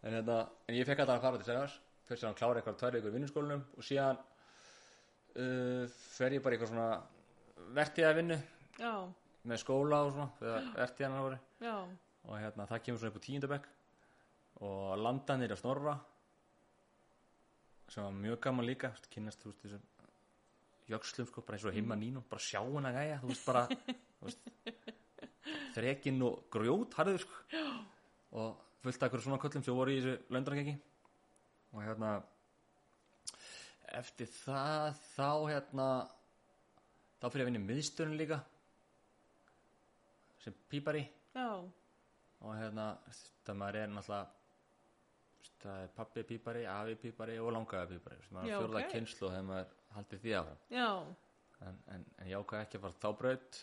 [0.00, 1.76] en, hérna, en ég fekk alltaf að fara til Sæðars
[2.08, 4.20] fyrst að hann klára eitthvað tvær vikur í vinnuskólanum og síðan
[5.36, 5.84] uh,
[6.16, 6.88] fer ég bara eitthvað svona
[7.76, 8.38] vertíða vinnu
[8.80, 8.94] Já,
[9.50, 11.74] með skóla og svona þegar vertíðan voru já,
[12.24, 13.68] og hérna, það kemur svona upp á tíundabekk
[14.60, 15.96] og landanir á Snorra
[17.90, 19.86] sem var mjög gaman líka þú veist, kynnast þú veist þessum
[20.90, 24.28] jökslum sko, bara eins og heima nínum bara sjá hana gæja, þú veist bara þú
[24.28, 24.50] veist,
[25.76, 27.62] þrekinn og grjót harður sko
[28.40, 30.76] og fullt af einhverjum svona köllum sem voru í þessu löndargengi
[31.74, 32.12] og hérna
[33.98, 35.86] eftir það þá hérna
[37.20, 38.40] þá fyrir ég að vinna í miðstöðun líka
[40.40, 41.02] sem pípari.
[41.36, 41.48] Já,
[42.40, 42.92] og hérna
[43.44, 44.38] það maður er náttúrulega
[45.60, 48.92] það er pappi pípari, afi pípari og langaði pípari sem er fjórða ok.
[48.94, 50.32] kynslu og þegar maður haldið því
[50.72, 50.86] já,
[51.66, 53.60] en, en, en ég ákvað ekki að fara þá braut.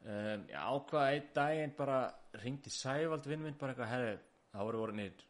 [0.00, 1.98] Um, ég ákvað einn daginn bara
[2.40, 4.14] ringdi Sævald vinn minn bara eitthvað herri,
[4.54, 5.26] þá voru voru nýr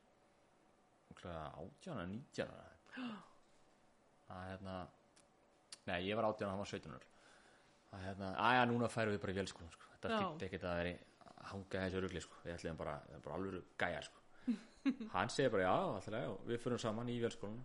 [1.21, 2.63] átjána, nítjána
[4.31, 4.77] að hérna
[5.89, 7.09] nei, ég var átjána, hann var 17 ára
[7.91, 9.89] að hérna, aðja, núna færum við bara í vélskólan sko.
[9.97, 10.91] þetta þýtti ekkert að er
[11.27, 12.41] að hanga þessu rugli sko.
[12.45, 14.25] við ætlum bara, bara alveg gæja sko.
[15.15, 17.61] hann segir bara já, alltaf og við fyrir saman í vélskólan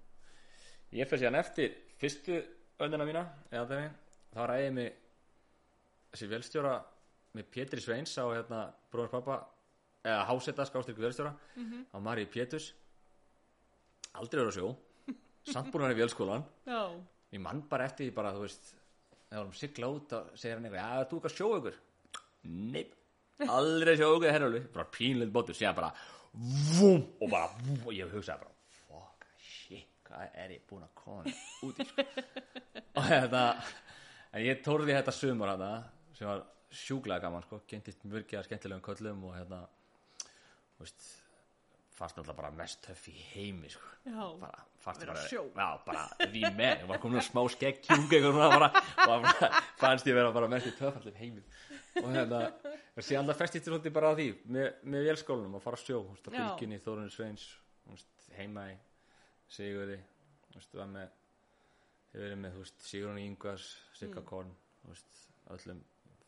[0.95, 2.39] ég fyrir síðan eftir fyrstu
[2.85, 3.93] öndina mína þeim,
[4.33, 4.89] þá ræði ég mig
[6.15, 6.73] þessi velstjóra
[7.35, 9.37] með Pétri Sveins á hérna bróður pappa
[10.05, 12.71] eða hásetta skástyrku velstjóra á Marí Péturs.
[14.15, 14.69] Aldrei verið á sjó
[15.51, 16.81] samt búin að í vélskólan já,
[17.35, 20.67] ég mann bara eftir því bara þú veist þegar varum sigla út og segir hann
[20.69, 21.79] eitthvað já, þú ekki að sjó ykkur
[22.75, 22.97] neip,
[23.57, 25.91] aldrei sjó ykkur herrjólu bara pínlega bóttur, segja bara
[26.33, 30.95] vum, og bara vum, og ég hugsaði bara fuck, shit, hvað er ég búin að
[31.01, 31.37] koma
[31.69, 31.89] út í?
[31.89, 32.07] Sko
[32.99, 33.45] og þetta
[34.35, 35.71] en ég tóriði þetta sumar hana
[36.15, 36.43] sem var
[36.75, 37.61] sjúklega gaman sko.
[37.69, 39.61] Kynntist mörgja skemmtilegum köllum og hérna
[40.75, 41.07] þú veist
[41.95, 43.87] fannst náttúrulega bara mest töff í heimi sko.
[44.41, 48.39] Bara fannst Vera bara, já, bara því með, ég var komin að smá skeggjung eitthvað
[48.53, 51.45] bara, bara, fannst ég vera bara mest í töfallir heimil
[52.03, 52.41] og hérna,
[52.93, 55.83] og síðan það festist ég svolítið bara á því með, með vélskólanum að fara á
[55.85, 57.45] sjó, þú veist, að fylginni Þórunni Sveins,
[57.85, 58.77] þú veist, heima í
[59.55, 59.97] Sigurði,
[60.51, 61.07] þú veist, var með
[62.11, 64.27] hefur verið með, þú veist, Sigurðan Ingvars Sigga Mm.
[64.29, 64.53] Korn,
[64.83, 65.21] þú veist,
[65.55, 65.81] öllum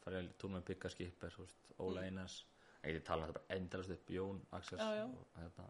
[0.06, 2.14] farið að túnum með byggaskipper, þú veist, Óla Mm.
[2.88, 5.06] Ég geti talað þetta bara endalast upp Jón, Axels Já, já.
[5.06, 5.68] og hérna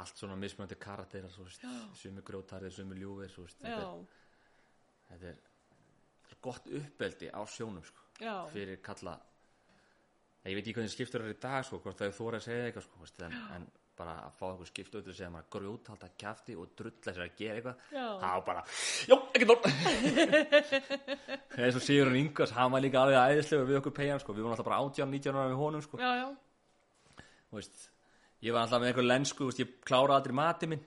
[0.00, 1.32] allt svona mismunandi karakterar
[1.98, 3.88] sumi grjótarðir, sumi ljúfir þetta,
[5.08, 8.06] þetta er gott uppeldi á sjónum sko,
[8.54, 9.16] fyrir kalla
[10.46, 12.68] ég veit ekki hvernig skiptur er í dag sko, hvort það er þóra að segja
[12.68, 13.66] eitthvað sko, en, en
[14.00, 17.36] bara að fá einhver skiptur til að segja maður grjótalda kjafti og drulla sér að
[17.38, 17.76] gera eitthvað.
[18.24, 18.64] Þá bara,
[19.10, 19.48] já, ekki
[21.54, 24.34] það er svo Sigurinn Ingars hann var líka alveg æðislegur við okkur peian sko.
[24.34, 26.00] við vorum alltaf bara 18-19 ára við honum sko.
[26.00, 27.24] já, já,
[27.56, 27.86] veist,
[28.46, 30.84] ég var alltaf með einhver lensku veist, ég klára aldrei matið minn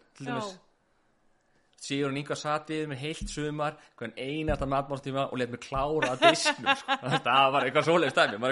[1.84, 3.76] Sigurinn Ingvar satt við með heilt sumar
[4.16, 6.96] einasta matmálstíma og let mig klára að disknum sko.
[7.28, 7.90] það var eitthvað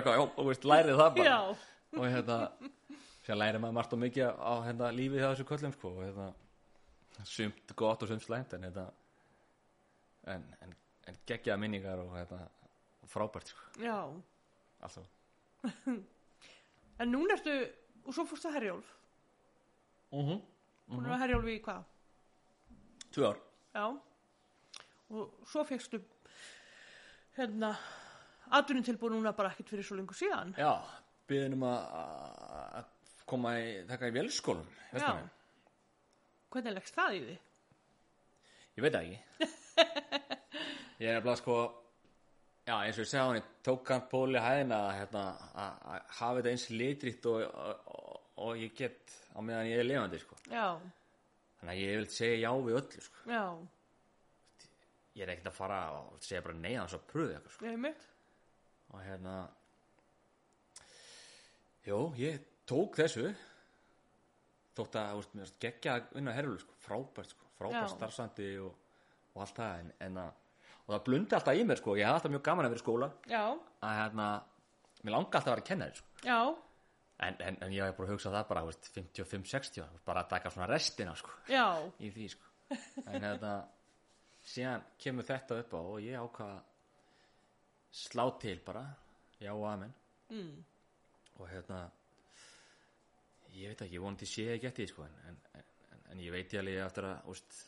[0.02, 1.30] eitthvað, þú veist, lærið það bara.
[1.30, 1.40] Já,
[1.96, 2.40] og hérna
[3.26, 6.30] sér lærið maður margt og mikið á hérna, lífið hjá þessu köllum sko, hérna
[7.28, 8.88] sumt gott og sumt slæmt en hérna
[10.34, 10.74] en, en,
[11.10, 12.48] en geggjaða minningar og hérna
[13.12, 13.98] frábært sko, já.
[14.82, 15.06] alltaf
[17.02, 17.54] En núna ertu,
[18.06, 18.90] og svo fórstu að Herjólf.
[20.12, 20.42] uh -huh.
[20.90, 21.84] Hún er að Herjólf í hvað?
[23.12, 23.38] tvö ár
[23.74, 24.00] Já.
[25.10, 26.02] Og svo fegstu,
[27.38, 27.76] hérna,
[28.52, 30.54] atvinnin tilbúið núna bara ekkert fyrir svo lengur síðan.
[30.58, 30.84] já,
[31.54, 31.82] um að
[32.76, 32.86] að
[33.30, 35.14] koma í þakka í vélskólum Já.
[36.52, 37.38] Hvernig leggst það í því?
[38.78, 39.20] ég veit það ekki
[41.04, 41.58] ég er bara sko
[42.68, 46.38] já eins og ég segja hann ég tók hann póli hæðina hérna, að að hafa
[46.40, 50.38] þetta eins litrikt og, og, og, og ég get á meðan ég er lifandi sko.
[50.52, 50.68] Já,
[51.60, 53.24] þannig að ég vil segja já við öllu sko.
[53.32, 53.44] já,
[55.16, 57.68] ég er ekkert að fara og segja bara nei að þess að pröfu eitthvað sko.
[57.68, 58.08] ég hef mitt.
[58.92, 59.36] og hérna
[61.88, 63.26] jú, ég tók þessu
[64.78, 66.78] þótt að þú veist, mér varst geggja að vinna herrulu sko.
[66.86, 67.50] frábært, sko.
[67.60, 68.72] frábært starfsandi og,
[69.34, 70.32] og allt það en, en að,
[70.86, 71.98] og það blundi alltaf í mér sko.
[72.00, 73.44] ég hafði alltaf mjög gaman að vera í skóla Já,
[73.88, 74.30] að hérna,
[75.02, 76.16] mér langa alltaf að vera kennari sko.
[76.24, 76.40] já,
[77.28, 80.56] en, en, en ég hef bara hugsað það bara þú veist, 55-60, bara að taka
[80.56, 81.68] svona restina sko, já,
[82.00, 82.50] í því sko.
[83.06, 83.56] en hérna
[84.48, 86.70] síðan kemur þetta upp á og ég ákvað að
[88.02, 88.86] slá til bara
[89.42, 89.92] já og amen
[90.32, 90.54] mm.
[91.36, 91.82] og hérna
[93.58, 96.34] ég veit ekki, ég vonandi sé ekki eftir því sko, en, en, en, en ég
[96.34, 97.60] veit ég alveg eftir að úst,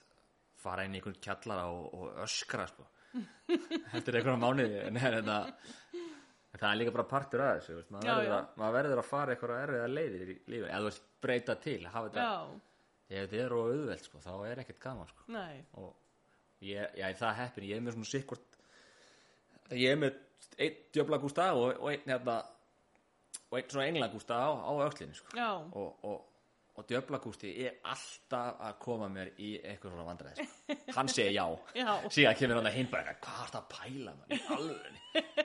[0.63, 2.88] fara inn í einhvern kjallara og, og öskra sko
[3.98, 5.00] eftir einhverja mánuði en
[6.54, 8.36] en það er líka bara partur af þessu veist, maður, Já, verður já.
[8.38, 12.28] að, maður verður að fara einhverja erfiða leiðir í lífið eða veist breyta til þetta,
[13.10, 15.26] ef þetta er og auðvelt sko, þá er ekkert gaman sko.
[15.82, 18.60] og ég, já, það heppin, ég er með svona sikkvort
[19.74, 20.19] ég er með
[20.62, 22.38] einn djöflagústa og, og einn hérna
[23.53, 25.33] og einn svona englagústa á, á öxlinni sko.
[25.37, 26.21] og, og,
[26.73, 30.77] og djöflagústi er alltaf að koma mér í eitthvað svona vandræði sko.
[30.97, 31.45] hann segir já.
[31.83, 34.33] Já, síðan kemur hann að hinn bara hvað er það að pæla mann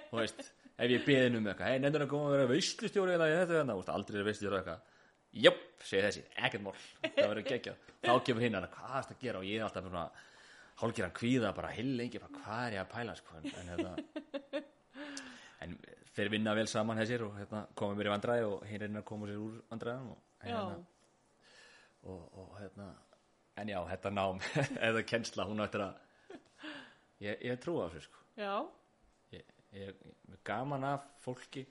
[0.08, 0.40] þú veist,
[0.78, 3.76] ef ég beðin um eitthvað hei, nefnir að koma að vera veistlustjóri eða þetta þú
[3.82, 4.94] veist, aldrei er veistlustjóri eitthvað.
[5.44, 6.72] Jöp, segir þessi, ekkert mál.
[7.04, 9.42] Það verður geggjað, þá kemur hinn hann hvað er það að gera?
[9.42, 10.04] Og ég er alltaf svona
[10.80, 14.62] hálfgerðan kvíða bara hill lengi, hvað er ég að pæla sko, en, en hérna.
[15.66, 15.74] En
[16.18, 19.06] þeir vinna vel saman þessir og hérna, koma mér í vandræði og hinn er að
[19.06, 20.78] koma sér úr vandræðan og, hérna,
[22.02, 22.88] og, og hérna
[23.58, 24.42] en já, þetta nám
[24.88, 26.38] eða kennsla, hún áttur að
[27.24, 28.24] ég, ég trú á þessu sko.
[28.38, 28.54] Já,
[29.34, 31.66] ég, ég, ég er gaman af fólki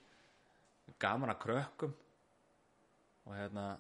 [1.00, 1.94] gaman af krökkum
[3.28, 3.74] og hérna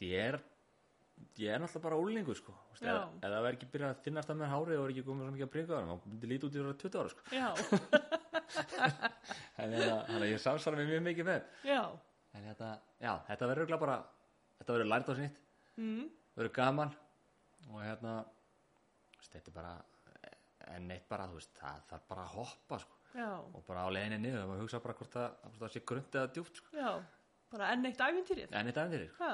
[0.00, 0.40] ég er
[1.38, 2.54] ég er náttúrulega bara ólingur sko.
[2.80, 5.34] Eða, það er ekki byrjað að finnast að mér hárið og er ekki komið svo
[5.36, 7.26] mikið að bringa á það myndi lítið út í að vera 20 ára sko.
[7.36, 7.48] Já,
[9.56, 11.46] þannig að ég samsvara mig mjög mikið með.
[11.68, 11.82] Já,
[12.32, 13.96] en þetta, já, þetta verður bara
[14.58, 15.30] þetta verður lært á sinni
[15.80, 16.04] mm,
[16.36, 16.92] verður gaman
[17.70, 18.18] og hérna
[19.32, 19.72] þetta er bara
[20.72, 22.98] en neitt bara, þú veist, það þarf bara að hoppa sko,
[23.52, 26.30] og bara á leiðinni niður og hugsa bara hvort það, hvort það sé grund eða
[26.36, 26.92] djúpt sko, já,
[27.52, 28.52] bara enn eitt æfintýrið.
[28.52, 29.32] en þetta endir Ha.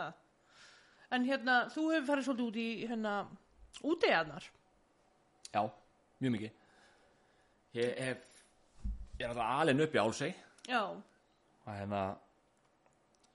[1.16, 3.12] En hérna, þú hefur farið svolítið út í hérna,
[3.80, 4.48] útegarnar.
[5.54, 5.62] já,
[6.20, 6.56] mjög mikið.
[7.78, 8.27] Ég hef
[9.18, 10.30] ég er alltaf alinn upp í álsei
[10.68, 12.02] Já, og hérna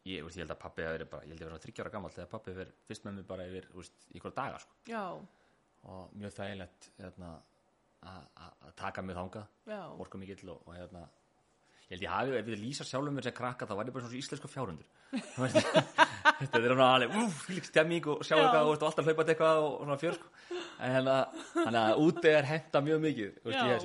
[0.05, 2.29] ég, ég held að pappi hefur verið bara, ég held að vera þryggjára gammal þegar
[2.33, 3.67] pappi hefur fyrst með mig bara yfir,
[4.19, 5.03] ykkur daga sko, já,
[5.89, 7.33] og mjög þægilegt hérna,
[8.03, 11.05] að að- að taka mig þangað já, orka mikill og, og hérna
[11.83, 14.05] ég held ég hafi, ef við lýsa sjálfum mér sem krakka þá var ég bara
[14.07, 14.87] svona íslensku fjárhundur.
[16.39, 18.41] Þetta er svona alveg fylg stemming og sjá Já.
[18.47, 20.31] eitthvað og alltaf hlaupað eitthvað og, svona fjör sko.
[20.79, 21.17] en hérna,
[21.53, 23.37] þannig að úti er henta mjög mikið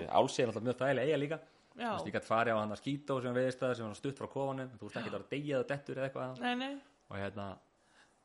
[0.09, 1.39] álsi er alltaf mjög þægilega eiga líka
[1.79, 4.21] veist, ég gætt farið á hann að skýta og sem veist það sem var stutt
[4.21, 6.41] frá kofanum, þú veist ekki að vera degið og dettur eða eitthvað.
[6.45, 6.73] Nei, nei,
[7.09, 7.49] og hérna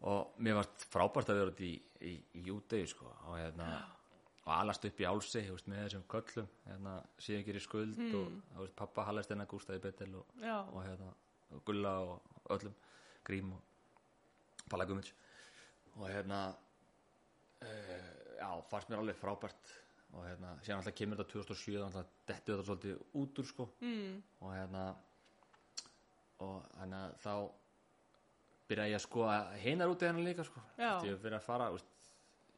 [0.04, 3.68] og mér var frábært að vera út í, í, í útegi sko og hérna
[4.44, 8.34] og alast upp í álsi, þú veist, með þessum köllum hérna, síðan gerir skuld og
[8.56, 11.14] þú veist, pappa Hallast enna Gústaði Betel og, og hérna,
[11.54, 12.76] og Gulla og öllum,
[13.24, 15.14] Grím og Palla Gummins
[15.96, 16.42] og hérna
[17.64, 19.72] uh, já, fannst mér alveg frábært
[20.14, 23.68] og hérna, síðan alltaf kemur þetta 2007 þannig að dettu þetta svolítið út úr sko.
[23.82, 24.86] Mm, og hérna
[26.44, 27.34] og að þá
[28.70, 31.70] byrja ég að skoða heinar út í hennar líka sko veist, ég fyrir að fara
[31.74, 32.10] veist,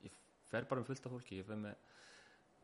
[0.06, 0.16] ég
[0.52, 1.40] fer bara um fullt af fólki.
[1.42, 1.76] Ég fer með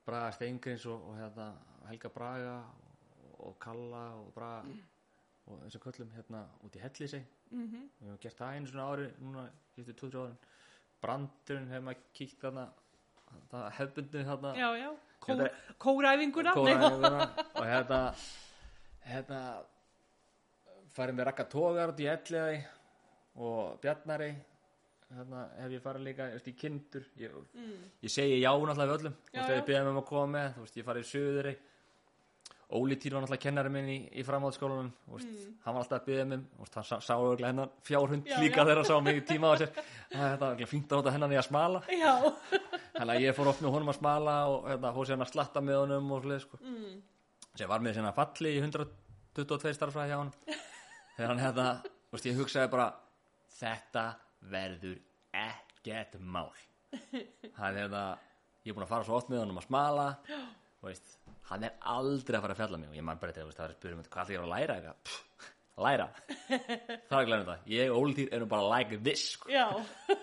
[0.06, 1.52] Braga Steingrins og, og hérna,
[1.90, 4.80] Helga Braga og, og Kalla og Braga
[5.52, 9.08] og þessum köllum hérna út í Hellísei mhm, við hefum gert það einu svona ári
[9.20, 10.40] núna eftir 20 árin.
[11.02, 12.68] Brandurinn hefum að kíkt þarna
[13.52, 14.90] það hefbundu þarna já, já,
[15.22, 17.30] Kó, Þetta- kóræfinguna, kóraæfinguna
[17.62, 18.00] og hérna
[19.06, 19.42] hérna
[20.96, 22.56] farið með rakka tógar út í Elliðai
[23.42, 24.32] og Bjarnari.
[25.12, 27.06] Hérna hef ég farið líka veist, í kindur.
[27.20, 29.16] Ég, mm, ég segi já náttúrulega við öllum.
[29.28, 29.62] Þú Já, veist, þegar já.
[29.62, 31.58] ég beða mig um að koma með þú veist, ég farið í Suðurey
[32.72, 35.32] Óli Týr var náttúrulega kennari minn í, í framhaldsskólanum veist,
[35.66, 38.80] hann var alltaf að þú veist, hann sá, sá örugglega hennan fjárhund Já, líka þegar
[38.82, 39.74] hann sá mig í tíma á sér.
[40.14, 41.82] Það þetta fínt að nota hennan í að smala.
[42.96, 45.66] Þannig að ég fór oft með honum að smala og hérna, hósi hann að slatta
[45.68, 46.62] með honum og svoleið sko.
[46.64, 46.98] Mm,
[47.60, 50.34] sem var með svona falli í 122 starfræði hjá hann
[51.18, 51.70] þegar hann hérna,
[52.08, 52.90] þú veist, ég hugsaði bara
[53.60, 54.08] þetta
[54.52, 55.00] verður
[55.44, 56.52] ekkert mál.
[57.60, 58.28] Hann er það
[58.62, 60.08] ég er búin að fara svo oft með honum að smala
[60.90, 61.18] veist,
[61.52, 64.00] hann er aldrei að fara að fjalla mig og ég man bara þetta, það er
[64.00, 65.02] mig hvað ætla ég að vera að læra eitthvað.
[65.10, 65.50] Pff,
[65.82, 66.08] læra,
[67.10, 69.52] það er að glæna þetta ég og Ólítýr erum bara like this sko.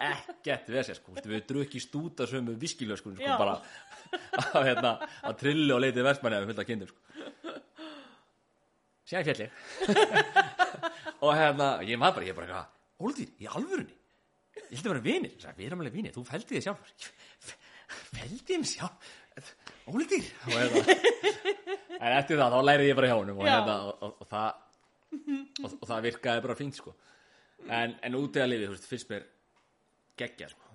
[0.08, 4.94] ekkert við sér, sko, við drukki stúta sömu viskilöskun, sko, bara að, hérna,
[5.28, 7.56] að trilli og leiti versmanni að við fylgta kindum, sko.
[9.08, 9.62] Síðan fjall ég.
[11.24, 12.66] Og hérna, ég maður bara, ég bara
[12.98, 13.94] Ólítýr, í alvörunni?
[14.58, 16.92] Ég held að vera vinir, við erum alveg vinir þú fældi þig sjálf
[18.18, 19.12] fældi ég mig sjálf
[19.88, 20.82] Ólítýr og hérna
[21.98, 25.64] en eftir það, þá lærið ég bara hjá honum og, hérna, og, og, og það
[25.64, 26.92] og, það virkaði bara fínt sko.
[27.66, 29.24] En, en út eða liðið, þú veist, finnst mér
[30.20, 30.68] geggja sko,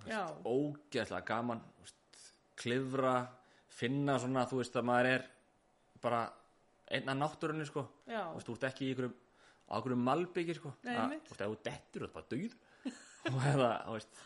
[0.50, 2.24] ógeðslega gaman þú veist,
[2.60, 3.14] klifra
[3.74, 5.28] finna svona, þú veist, að maður er
[6.04, 6.24] bara
[6.94, 9.16] einn af náttúrunni sko, já, þú veist, þú ert ekki í einhverjum
[9.64, 10.74] á einhverjum malbyggi sko.
[10.84, 12.60] Nei, Að- þú veist, ef þú dettur, þú ert bara dauð
[13.32, 14.22] og hérna, þú veist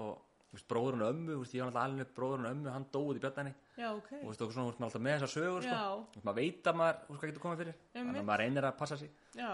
[0.00, 0.12] og
[0.50, 3.22] þú veist, bróðurinn ömmu, þú veist, ég var alltaf alveg bróðurinn ömmu, hann dóið í
[3.22, 4.10] bjarnæni Já, ok.
[4.12, 5.76] og þú veist, og þú veist, maður alltaf með þessar sögur sko.
[5.76, 6.22] Já.
[6.28, 8.20] Maður veit að maður, þú veist, hvað getur komið fyrir þannig Einmitt.
[8.20, 9.52] að maður reynir að passa sig Já,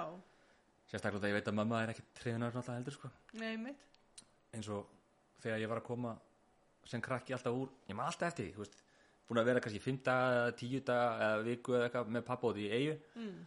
[0.91, 3.11] sérstaklega þegar ég veit að mamma er ekki trefinaður náttúrulega heldur sko.
[3.43, 3.87] nei, mitt.
[4.57, 4.87] eins og
[5.45, 6.17] þegar ég var að koma
[6.87, 8.77] sem krakki alltaf úr, ég maður alltaf eftir því þú veist,
[9.29, 12.57] búin að vera kannski 5 daga, 10 daga eða viku eða eitthvað með pappa út
[12.63, 13.47] í eigu Mm.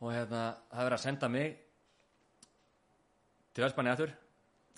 [0.00, 0.40] og hérna,
[0.70, 1.58] það er verið að senda mig
[3.54, 4.10] til Vestmanni aftur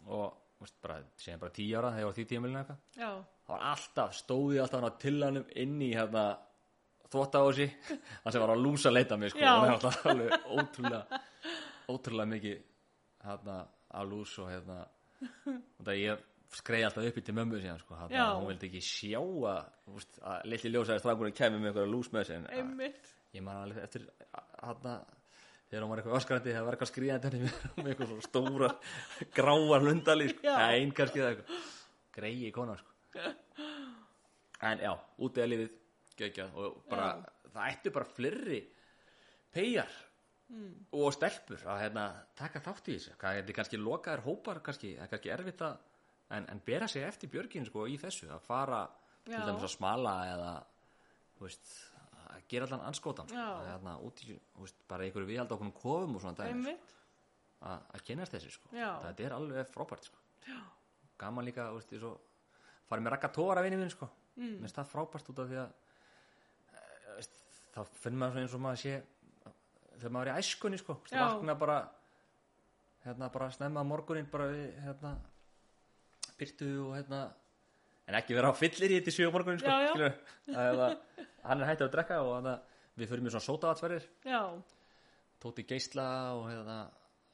[0.07, 2.79] og séðan bara 10 ára þegar ég var því tímilinu eitthvað.
[3.49, 6.25] Það var alltaf, stóði alltaf hann á tillanum inn í hérna
[7.09, 7.67] þvóttahósi,
[8.25, 11.21] hann sem var að lúsa leita mig sko, það var alltaf alveg ótrúlega
[11.89, 12.59] ótrúlega mikið
[13.25, 13.61] hérna
[13.99, 14.81] að lús og hérna
[15.79, 16.27] og það ég
[16.59, 19.95] skreið alltaf upp í til mömmu síðan sko, hérna, hún vildi ekki sjá að, þú
[19.97, 22.69] veist, að litli ljósæði strákurinn kemur með einhverja lús með sig en að-
[23.39, 24.05] ég man alveg eftir
[24.63, 24.95] hérna
[25.69, 28.71] þegar hún var eitthvað öskrandi það var eitthvað skrýðandi með, eitthvað svona stóra
[29.37, 30.45] gráar lundali sko.
[30.49, 30.55] Já.
[30.55, 31.69] eða einn kannski eða eitthvað
[32.19, 32.95] greiði kona sko.
[34.69, 35.75] en já, úti að liðið
[36.19, 37.11] geggjað og bara,
[37.53, 38.63] það ættu bara fleiri
[39.55, 39.93] pegar
[40.97, 42.07] og stelpur að hérna,
[42.39, 45.77] taka þátt í þessu hvað er kannski lokaðir hópar kannski, það er kannski erfitt að
[46.37, 48.83] en, en bera sig eftir björgin sko í þessu að fara
[49.27, 49.45] til Já.
[49.45, 50.53] dæmis að smala eða
[51.37, 51.73] þú veist,
[52.49, 56.39] gera allan anskótan hérna, út í, þú veist, bara einhverju viðhald okkur kofum og svona
[56.39, 56.95] dæmis Einmitt.
[57.61, 58.73] að, kynast þessu sko.
[58.73, 60.23] Þetta er alveg frábært sko.
[61.19, 62.15] Gaman líka, ég svo
[62.89, 64.09] farið með rakatóra vinni minn sko.
[64.39, 64.61] Mm.
[64.63, 65.71] minnst það frábært út af því að
[66.79, 66.83] e,
[67.17, 67.39] veist,
[67.75, 68.93] þá finnir maður eins og maður sé
[69.99, 70.99] þegar maður er í æskunni sko.
[71.11, 71.19] Já.
[71.25, 71.79] vakna bara
[73.03, 75.17] hérna bara snemma á morguninn bara við hérna
[76.39, 77.23] byrtu og hérna
[78.09, 79.93] en ekki vera á fyllir í þetta sjö á morguninn sko Já, já.
[79.93, 80.35] skilurðu.
[80.49, 80.89] að, hérna,
[81.45, 82.55] hann er hættið að drekka og hérna,
[82.99, 84.43] við fyrir með svona sótavatsverðir Já,
[85.45, 86.79] tóti geisla og, hérna,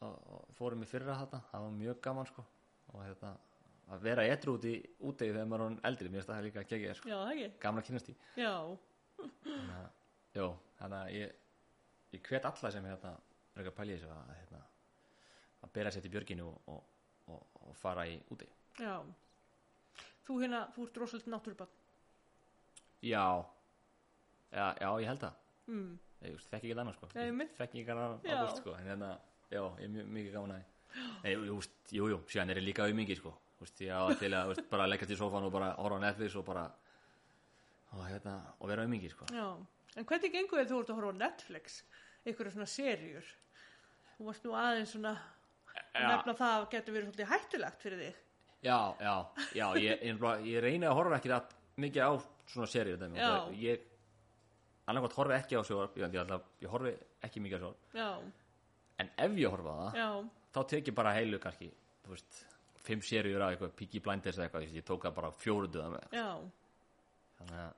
[0.04, 2.44] og, og fórum í fyrra þetta það var mjög gaman sko.
[2.94, 3.30] Og hérna,
[3.94, 6.64] að vera etru út í útegi þegar maður er eldri, mér finnst það líka
[6.98, 7.08] sko.
[7.62, 8.54] það að kynast í Já,
[9.44, 9.88] þannig að,
[10.38, 10.46] jó,
[10.80, 11.34] þannig að ég,
[12.16, 13.14] ég hvet alla sem hérna
[13.54, 14.62] er að pælja þessu að, hérna,
[15.64, 17.44] að bera sér til björginu og, og,
[17.78, 18.48] fara í úti
[18.80, 18.96] já.
[20.24, 21.68] Þú hérna, þú ert rosalit náttúrubann.
[23.04, 23.44] já,
[24.52, 25.34] já, já, ég held það
[25.66, 25.98] Mm.
[26.22, 28.34] ég veist, þekki ekki annað sko þekki ekki Já.
[28.36, 29.10] ágúst sko en hérna,
[29.50, 30.64] já, ég er mikið gaman að
[31.46, 34.30] jú, veist, jú, jú, síðan er ég líka auðmingi sko, þú veist, ég á til
[34.32, 36.64] að veist, bara leggja til sófan og bara horfa á Netflix og bara
[37.92, 39.46] og hérna, og vera auðmingi sko Já.
[39.96, 41.82] En hvernig gengur þið þú ert að horfa á Netflix?
[42.26, 43.24] Ykkur svona serjur.
[44.18, 45.12] Þú varst nú aðeins svona
[45.94, 48.16] nefna það að getur verið svolítið hættulegt fyrir þig.
[48.64, 49.14] Já, já,
[49.54, 51.52] já, ég, ég, ég reyni að horfa ekki það
[51.84, 52.12] mikið á
[52.54, 53.04] svona serið
[53.60, 53.84] ég
[54.88, 56.94] annarkvæmt horfi ekki á sjóðar ég, ég, ég horfi
[57.28, 58.08] ekki mikið á sjóðar Já,
[59.04, 60.08] en ef ég horfa á það, já,
[60.56, 61.70] þá tek ég bara heilu kannski,
[62.04, 62.42] þú veist
[62.84, 66.28] fimm seriur á eitthvað, Piggy Blinders eða eitthvað ég tók það bara fjóruðuða með já,
[67.40, 67.72] þannig að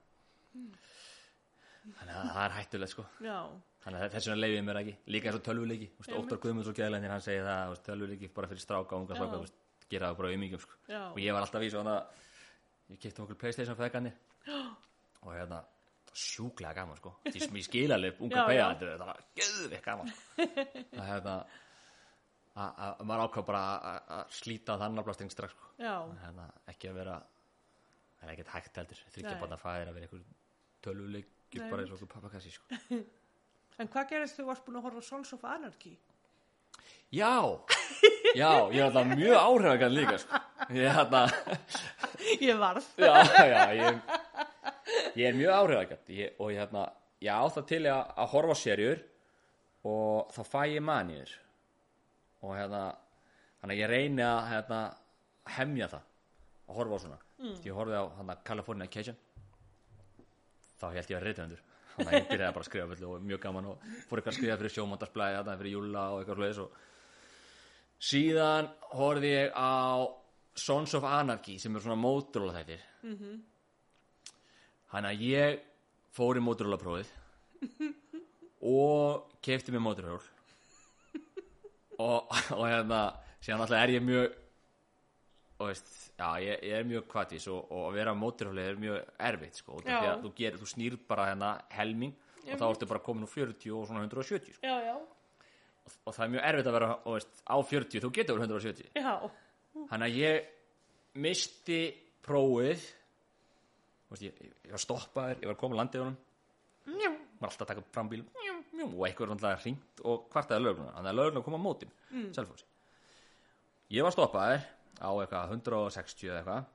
[1.94, 3.04] þannig að það er hættulegt sko.
[3.22, 3.36] Já,
[3.84, 4.94] þannig að þess vegna leiði ég mér ekki.
[5.14, 5.88] Líka eins og tölvuleiki.
[6.18, 9.40] Óttar Guðmunds og Gæðlænir hann segir það, tölvuleiki bara fyrir stráka og unga stráka,
[9.90, 10.74] gera það bara auðmyggjum sko.
[10.88, 11.96] já, og ég var alltaf í svona
[12.90, 14.12] ég kipti okkur Playstation feðgarni
[15.26, 15.60] og hérna
[16.16, 17.10] sjúklega gaman sko.
[17.28, 18.74] Því sem ég skil alveg unga Já, beja já.
[18.80, 20.46] þetta er geðveikt gaman sko.
[21.00, 21.34] að hérna
[22.56, 25.66] að að- maður ákvað bara að- að slíta þann naflasting strax sko.
[25.82, 27.16] Að hérna, ekki að vera
[28.16, 29.02] það er ekkert hægt heldur.
[29.12, 30.24] Þryggja bara fæðir að vera einhver
[30.86, 32.80] tölvuleikir Nei, bara eins og okkur pappakassi sko.
[33.76, 35.98] En hvað gerist þú varst búin að horfa Sons of Anarchy?
[37.16, 37.32] Já,
[38.36, 40.40] já, ég er alltaf mjög áhrifagan líka sko.
[40.74, 41.22] Ég er hérna
[42.42, 42.86] Ég varð.
[42.98, 43.14] já,
[43.46, 44.00] já, ég,
[45.16, 46.10] ég er mjög áhrifagjönd
[46.42, 46.84] og ég, hérna,
[47.22, 49.04] ég á það til að, að horfa á serjur
[49.86, 51.30] og þá fæ ég manjur
[52.42, 52.82] og hérna
[53.60, 54.80] þannig að ég reyni að hérna,
[55.56, 56.04] hemja það
[56.66, 57.20] að horfa á svona.
[57.36, 57.56] Mm.
[57.68, 59.16] ég horfði á hérna, California Cation
[60.80, 61.62] þá held ég að reyðvendur
[61.96, 64.38] þannig að ég byrjaði bara að skrifa fullu og mjög gaman og fór eitthvað að
[64.38, 66.70] skrifa fyrir sjómandarsblæði þarna fyrir júla og eitthvað sluðis og
[68.10, 68.70] síðan
[69.00, 69.76] horfði ég á
[70.56, 73.40] Sons of Anarchy sem er svona móturóla þættir -hmm.
[74.92, 75.60] hann að ég
[76.12, 77.12] fór í móturóla prófið
[78.62, 80.20] og kefti mér móturól
[82.06, 83.00] og, og hérna
[83.40, 84.45] síðan alltaf er ég mjög
[85.56, 88.80] og veist, já, ég, ég er mjög kvatis og, og að vera á móturóli er
[88.80, 88.96] mjög
[89.28, 89.96] erfitt sko, Já.
[89.96, 92.12] því að þú, gerir, þú snýr bara hérna helming
[92.46, 94.66] og þá ertu bara komin úr 40 og svona 170 sko.
[94.66, 94.96] Já, já,
[95.96, 99.00] og það er mjög erfitt að vera og veist, á 40, þú getur verið 170
[99.00, 99.14] já,
[99.76, 100.46] Þannig að ég
[101.24, 101.80] misti
[102.26, 102.86] prófið
[104.12, 106.20] veist, ég, ég var stoppaður, ég var komin landið honum.
[106.86, 108.22] Njá, var alltaf að taka fram bíl
[108.84, 112.30] og eitthvað er alltaf hringt og kvartaði lögnuna þannig að lögnuna kom á mótin mm.
[113.96, 114.64] ég var stoppaður
[115.00, 116.72] á eitthvað 160 eða eitthvað.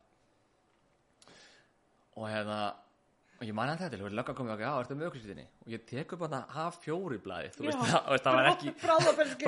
[2.20, 2.62] Og hérna
[3.42, 5.86] og ég man að þetta, og löggan komið og já, ertu með auðvitað og ég
[5.90, 7.86] tek upp hana A4 blaði þú veist, Já.
[7.96, 8.74] það, veist, það var ekki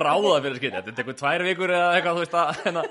[0.01, 2.83] bráða fyrir skipti, þetta tekur tvær vikur eða eitthvað, þú veist að hérna,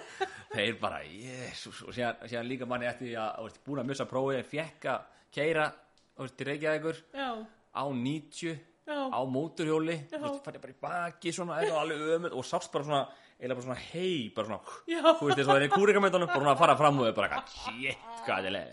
[0.52, 4.06] þeir bara, jésús og síðan, síðan líka manni eftir að, þú veist, búin að missa
[4.12, 10.42] prófið, fekk að keira þú veist, til Reykjavíkur á 90 já, á móturhjóli, þú veist,
[10.46, 13.02] fannir bara í baki svona, eitthvað alveg ömur og sást bara svona
[13.42, 15.02] eiginlega bara svona hei, bara svona já.
[15.02, 17.16] þú veist, þess að það er í kúrikamöndunum bara svona að fara fram og þau
[17.16, 18.72] bara, eitthvað, shit, hvað er þetta leið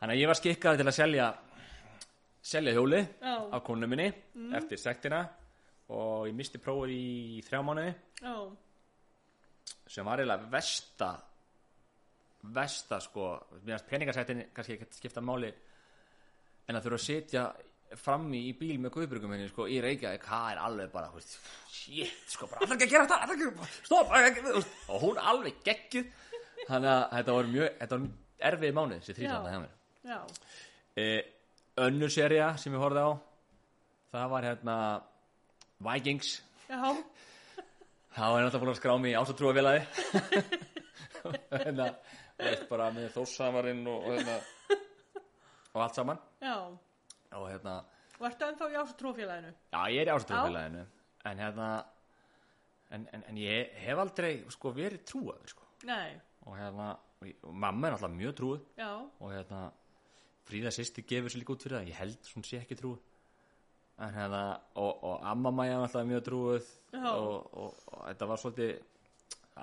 [0.00, 1.26] þannig að ég var skikkaði til að selja
[2.50, 3.34] selja hjóli Já.
[3.52, 4.08] á konu minni
[4.56, 5.20] eftir sektina
[5.92, 7.92] og ég misti prófið í þrjá mánuði
[8.24, 8.36] Já,
[9.90, 11.10] sem var eiginlega versta
[12.56, 13.34] versta sko
[13.66, 17.44] finnst peningarsættin kannski ekki skipta máli en að þurfa að sitja
[17.98, 21.36] frammi í bíl með guðbyrgum henni sko í Reykjavík, það er alveg bara veist,
[21.72, 24.64] shit sko, bara allar ekki að gera þetta allar ekki að stopp, ekki,
[24.94, 26.12] og hún alveg geggjuð.
[26.68, 29.54] Þannig að þetta var mjög þetta var mjög erfið mánuð þrýsanda Já.
[29.54, 29.72] hjá mér.
[31.00, 31.20] Eh,
[31.86, 33.10] önnur seria sem ég horfði á
[34.10, 34.76] það var hérna
[35.90, 36.36] Vikings.
[36.70, 36.82] Já,
[38.16, 39.82] Það var náttúrulega búin að skrá mig í ásatrúafélagi
[41.62, 41.84] hérna,
[42.40, 44.38] veist, bara með þórsamarinn og, og, hérna,
[45.70, 46.18] og allt saman.
[46.42, 46.56] Já.
[47.38, 47.80] Og hérna,
[48.20, 49.52] Og ertu ennþá í ása trófélaginu?
[49.72, 50.86] já ég er í ásatrúafélaginu
[51.24, 51.68] en hérna
[52.90, 55.68] en, en, en ég hef aldrei sko verið trúaður sko.
[55.88, 59.62] Nei, og hérna, og, og mamma er náttúrulega mjög trúið já, og hérna
[60.50, 61.88] Fríða sýsti gefur sér líka út fyrir það.
[61.92, 63.02] Ég held hún sé ekki trúið
[64.00, 64.44] en hérna,
[64.80, 66.70] og, og amma mæja er náttúrulega mjög trúið
[67.10, 68.72] og, þetta var svolítið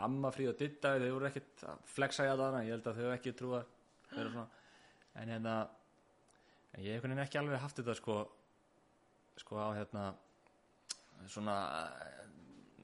[0.08, 3.14] amma Fríða og Ditta þau voru ekkert að flexa í það ég held að þau
[3.16, 3.74] ekki trúið
[4.14, 4.46] svona
[5.18, 5.56] en hérna
[6.78, 8.16] en ég hef einhvern veginn ekki alveg haft þetta sko
[9.42, 10.04] sko á hérna
[11.28, 11.56] svona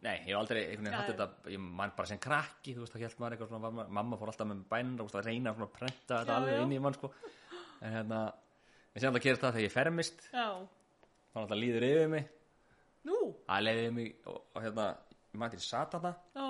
[0.04, 1.28] nei, ég hef aldrei einhvern veginn haft þetta.
[1.54, 4.32] Ég man bara sem krakki, þú veist, það held maður eitthvað svona, var- mamma fór
[4.34, 6.64] alltaf með bænir og að reyna að prenta þetta Já, alveg já.
[6.66, 7.12] inn í mann sko.
[7.84, 8.20] En hérna,
[8.94, 10.26] en sem það gerist það þegar ég fermist.
[10.34, 10.48] Já.
[11.34, 12.28] þá náttúrulega líður yfir mig.
[13.08, 13.18] Nú,
[13.48, 14.88] það leiði yfir mig og, og hérna
[15.34, 16.46] ég man til sat þarna já,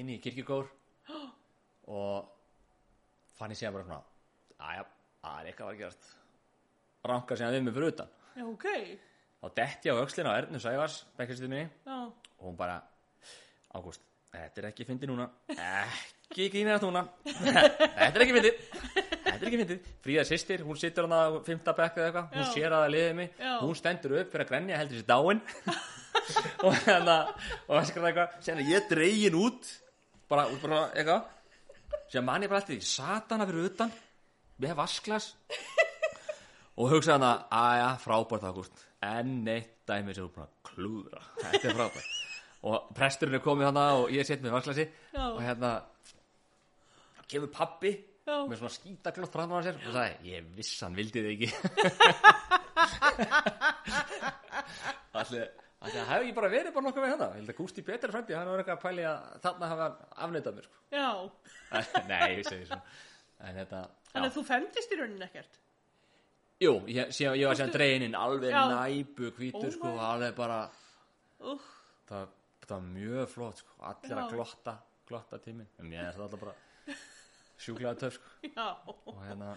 [0.00, 0.66] inn í kirkjugór
[1.98, 2.32] og
[3.38, 4.02] fann ég segja bara svona
[4.58, 4.86] aðja,
[5.22, 6.12] það er eitthvað að að gerast.
[7.08, 8.14] Rankar segja við mig fyrir utan.
[8.32, 8.66] Já, ok,
[9.42, 11.68] þá detti ég á öxlina á Ernu Sævars bekkjarstíð minni.
[11.86, 11.98] Já,
[12.38, 12.80] og hún bara
[13.72, 14.02] Ágúst,
[14.34, 15.26] þetta er ekki fyndið núna.
[15.48, 17.06] Ekki grínast núna.
[17.24, 18.58] Þetta er ekki fyndið.
[18.92, 19.86] Þetta er ekki fyndið.
[20.04, 22.26] Fríða sýstir, hún situr hann á fymta bekk eða eitthvað.
[22.34, 22.50] Hún Já.
[22.52, 23.52] sér að það liðið mig Já.
[23.62, 25.42] hún stendur upp fyrir að grenja heldur sér dáin.
[26.66, 27.16] Og hérna
[27.64, 29.72] og öskrar eitthvað, sen er ég dregin út
[30.28, 31.32] bara, bara eitthvað.
[32.12, 33.96] Sem manni bara alltaf í satana fyrir utan
[34.62, 35.26] með vasklas
[36.80, 41.64] og hugsa hann að, aðja, frábært Ágúst enn eitt dæmi sem þú bara klúðra þetta
[41.68, 42.08] er frábært
[42.62, 45.24] og presturinn er komið hana og ég set með vasklasi Já.
[45.32, 45.70] og hérna
[47.26, 47.92] kemur pappi
[48.22, 48.36] Já.
[48.46, 51.50] með svona skítaklótt fram á sér og sagði, ég viss hann vildi þig ekki
[55.22, 55.50] allir
[55.82, 57.26] að það hefði ekki bara verið bara nokkuð með hérna.
[57.32, 59.96] Ég held að Gústi Petur frændi, hann var eitthvað að pæli að þarna hafa hann
[60.26, 60.76] afneitað mér, sko.
[60.94, 61.08] já.
[62.12, 62.84] Nei, ég segi svona.
[63.42, 63.82] En þetta,
[64.12, 65.58] Þannig að þú femdist í rauninni ekkert?
[66.62, 68.60] Jú, ég, síðan, ég var síðan dreinin alveg Já.
[68.70, 70.58] næbu hvítur Oh sko, my- alveg bara
[71.42, 71.64] Úh,
[72.06, 72.28] það,
[72.62, 74.20] það var mjög flott sko, allir Já.
[74.22, 74.76] að glotta
[75.08, 76.96] glotta tíminn, en mér er það alltaf bara
[77.58, 78.30] sjúklega töf sko.
[78.56, 78.68] já.
[78.86, 79.56] og hérna,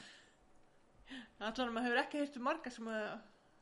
[1.46, 3.06] Allan maður hefur ekki heyrt um marga sem að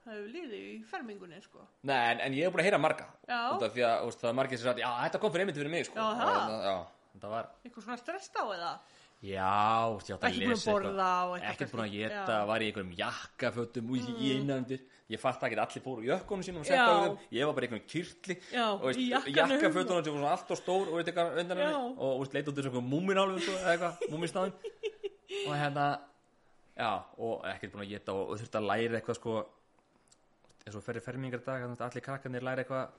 [0.05, 1.67] það hefur liðið í fermingunni, sko.
[1.89, 3.41] nei, en, en ég hef búin að heyra marga Já.
[3.57, 5.59] út af því að veist, það er margir sem sagt, já, þetta kom fyrir einmitt
[5.59, 5.99] fyrir mig sko.
[5.99, 6.33] Já, Og það?
[6.39, 6.75] hérna, já,
[7.17, 8.71] þetta var Eitthvað svona strest á eða?
[9.23, 11.45] Já, ég búin að lesa eitthvað.
[11.51, 15.61] Ekkert búin að geta, var í einhverjum jakkafötum og í innandir Ég fatt ekki að
[15.65, 16.71] allir fóru í jökkunum sínum og Já.
[16.71, 17.17] setta á þeim.
[17.35, 21.39] Ég var bara kyrtli Já, og jakkafötunum sem voru svona allt og stór og eitthvað
[21.41, 21.81] undan henni.
[22.07, 24.53] Og veist, leit út þessu einhverjum múminálfum sko, eða eitthvað, múminsnáðum
[25.43, 25.85] og hérna,
[26.79, 26.91] já,
[27.27, 29.35] og ekkert búin að geta og, þurfti að læra eitthvað sko.
[30.63, 32.95] Eins og ferri fermingardag, allir krakkarnir læra eitthvað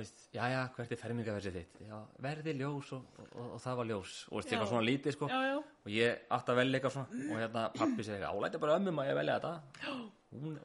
[0.00, 1.82] veist, já, já, hvert er fermingarversið þitt?
[1.88, 4.14] Já, verði ljós og, og, og, og það var ljós.
[4.30, 4.54] Og veist, Já.
[4.56, 5.28] eitthvað svona lítið sko.
[5.32, 5.58] Já, já.
[5.86, 7.20] og ég átti að velja eitthvað svona.
[7.26, 10.00] Og hérna pappi segi álæti bara ömmum að ég velja þetta.
[10.36, 10.56] Hún,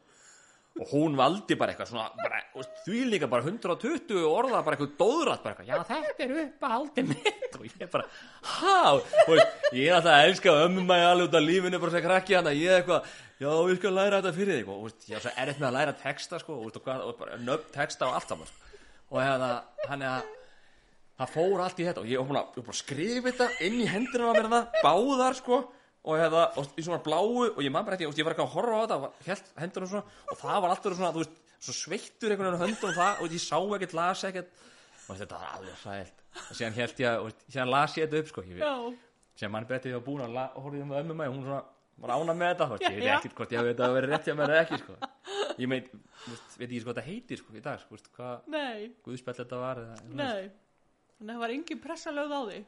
[0.82, 4.94] og hún valdi bara eitthvað svona bara, og því líka bara 120 orða bara eitthvað
[5.02, 7.58] dóðrætt bara eitthvað, já þetta er upp að haldi mitt.
[7.60, 8.06] Og ég bara,
[8.48, 9.36] há og
[9.76, 12.38] ég er alltaf að elska ömmum að ég alveg út af lífinu bara sem krakki
[12.40, 13.12] hann ég eitthvað,
[13.44, 14.72] já við skal læra þetta fyrir þig.
[14.72, 17.74] Og veist, ég er erfitt með að læra texta sko, og, og, og bara nöfn
[17.76, 18.71] texta og allt saman sko.
[19.12, 19.50] Og hérna,
[19.90, 20.32] hann er að
[21.22, 23.88] það fór allt í þetta og ég var búin að, ég skrifa þetta inn í
[23.92, 25.60] hendurinn á mér það, báðar sko.
[26.02, 28.54] Og, hérna, og í svona bláu og ég man bara og ég var ekki að
[28.56, 31.76] horfa á þetta og held hendurinn svona og það var alltaf svona, þú veist, svo
[31.78, 34.50] sveittur einhvern veginn á höndum og það og ég sá ekkert, las ekkert.
[35.12, 38.24] Og þetta var alveg sælt og síðan held ég, að- og síðan las ég þetta
[38.24, 38.74] upp sko, ég, Já,
[39.44, 41.62] sem hann betið búin að la- horfði um ömmu mig hún svona
[42.02, 43.16] var ána með þetta og ég veit Já.
[43.20, 44.96] ekkert hvort ég þetta að vera rétt hjá mér eða ekki sko.
[45.62, 45.90] ég meit,
[46.58, 49.82] veit ekki sko hvað þetta heitir sko, í dag, sko, hvað Nei, guðspjall þetta var
[49.84, 50.42] eða, nei
[51.22, 52.60] að það var engin pressa lögð á því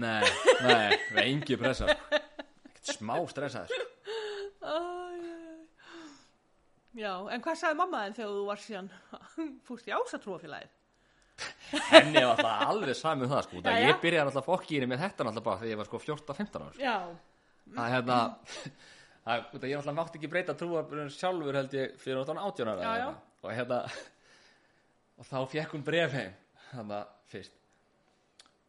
[0.00, 0.32] nei,
[0.66, 2.20] nei, það var engi pressa sko.
[2.70, 3.86] ekkert smá stressað sko.
[4.60, 5.40] Æ, æ.
[6.98, 8.88] Já, en hvað sagði mamma þinn þegar þú var síðan
[9.68, 10.76] fúst í ásatrúafélagið?
[11.90, 13.88] henni var alltaf alveg sami um það sko, það Jæja.
[13.88, 16.82] ég byrjaði alltaf fokkýri með þetta alltaf bara þegar ég var sko 14-15 ára sko.
[17.76, 18.18] Að hérna
[19.30, 23.04] að, ég alltaf mátti ekki breyta trúabrun sjálfur held ég fyrir náttúrulega 18 ára Já,
[23.04, 23.08] já.
[23.44, 23.80] og hérna
[25.20, 26.36] og þá fekk hún bref heim
[26.70, 27.56] þannig að fyrst.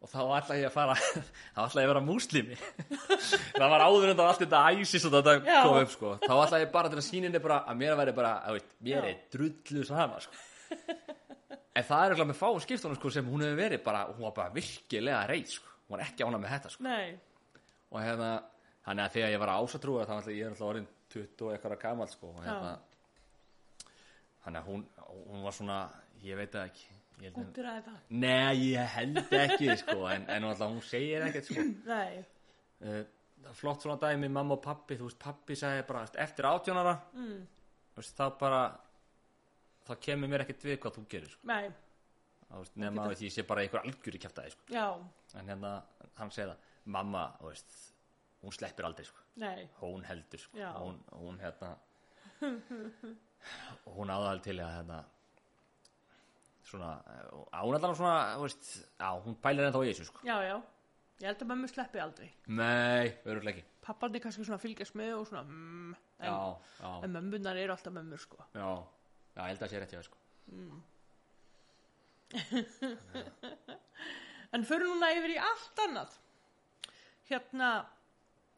[0.02, 0.94] Og þá ætla ég að fara
[1.54, 2.56] þá ætla ég að vera múslimi.
[3.54, 5.58] Það var áður það allt þetta æsis og þetta Já.
[5.62, 6.14] kom upp sko.
[6.24, 9.06] Þá ætla ég bara til að síninni bara að mér væri bara að veit, mér
[9.12, 10.40] er drullu sama sko.
[11.72, 14.34] En það er eitthvað með fá skiptunum sko sem hún hefur verið bara, hún var
[14.36, 16.84] bara virkilega reið sko, hún var ekki ána með þetta sko.
[16.84, 17.14] Nei.
[17.92, 18.32] Og hérna,
[18.86, 22.10] þannig að þegar ég var ásatrúar þá ætla ég alltaf orðin 20 og eitthvað gamall
[22.10, 22.72] sko hérna
[24.42, 24.84] þannig að hún,
[25.30, 25.78] hún var svona
[26.22, 26.98] ég veit það ekki.
[27.22, 27.98] Held að, að það.
[28.18, 31.66] Nei, ég held ekki sko en, en alltaf hún segir ekkert sko.
[31.92, 32.22] Nei,
[32.82, 33.02] uh,
[33.58, 37.38] flott svona dæmi, mamma og pappi þú veist, pappi sagði bara eftir átjónara mm.
[37.98, 38.60] veist, þá bara
[39.86, 41.48] þá kemur mér ekkert við hvað þú gerir sko.
[41.50, 41.72] nei,
[42.52, 44.68] veist, nema að ég sé bara einhver algjör í kjaftaði sko.
[44.74, 44.86] já,
[45.38, 45.72] en hérna,
[46.18, 47.78] hann segir það mamma, þú veist,
[48.42, 49.20] hún sleppir aldrei sko.
[49.80, 50.58] hún heldur sko.
[50.82, 51.76] Hún, hún hérna
[53.96, 54.98] hún áðal til að hérna
[56.66, 56.90] svona,
[57.52, 58.62] á hún allan svona veist,
[58.98, 60.22] á, hún pælir ennþá í þessu sko.
[60.26, 60.56] Já, já,
[61.20, 62.30] ég held að mömmu sleppi aldrei.
[62.46, 63.64] Nei, verður ekki.
[63.82, 66.36] Pappandi kannski svona fylgjast með og svona mm, en, já,
[66.78, 68.38] já, en mömmunar eru alltaf mömmur sko.
[68.54, 68.70] Já,
[69.36, 70.18] já, ég held að sé rétt hjá þér, sko.
[74.52, 76.10] En fyrir núna yfir í allt annað.
[77.30, 77.68] Hérna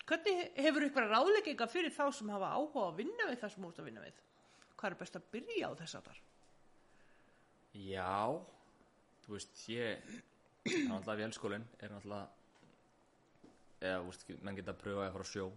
[0.05, 3.81] Hvernig hefur ykkur ráðlegginga fyrir þá sem hafa áhuga að vinna við það sem ert
[3.81, 4.23] að vinna við?
[4.75, 6.23] Hvað er best að byrja á þess að þar?
[7.75, 8.41] já
[9.25, 10.05] þú veist, ég
[10.65, 12.29] það er náttúrulega vélskólinn er náttúrulega
[13.81, 15.49] eða, þú veist, menn geta að pröfa að fara á sjó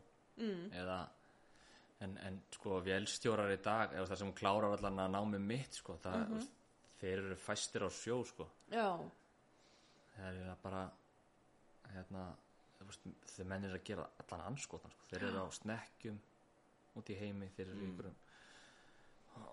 [0.41, 0.63] mm.
[0.81, 0.97] eða
[2.05, 5.97] en, en sko, vélstjórar í dag eða það sem klárar allan að námi mitt sko,
[6.01, 6.53] það, mm veist,
[6.97, 8.89] þeir eru fæstir á sjó sko Já,
[10.15, 10.83] það er bara
[11.93, 12.23] hérna
[12.77, 15.09] þeir mennir að gera allan anskotan sko.
[15.11, 16.17] þeir eru á snekkjum
[16.97, 18.17] út í heimi, þeir eru í einhverjum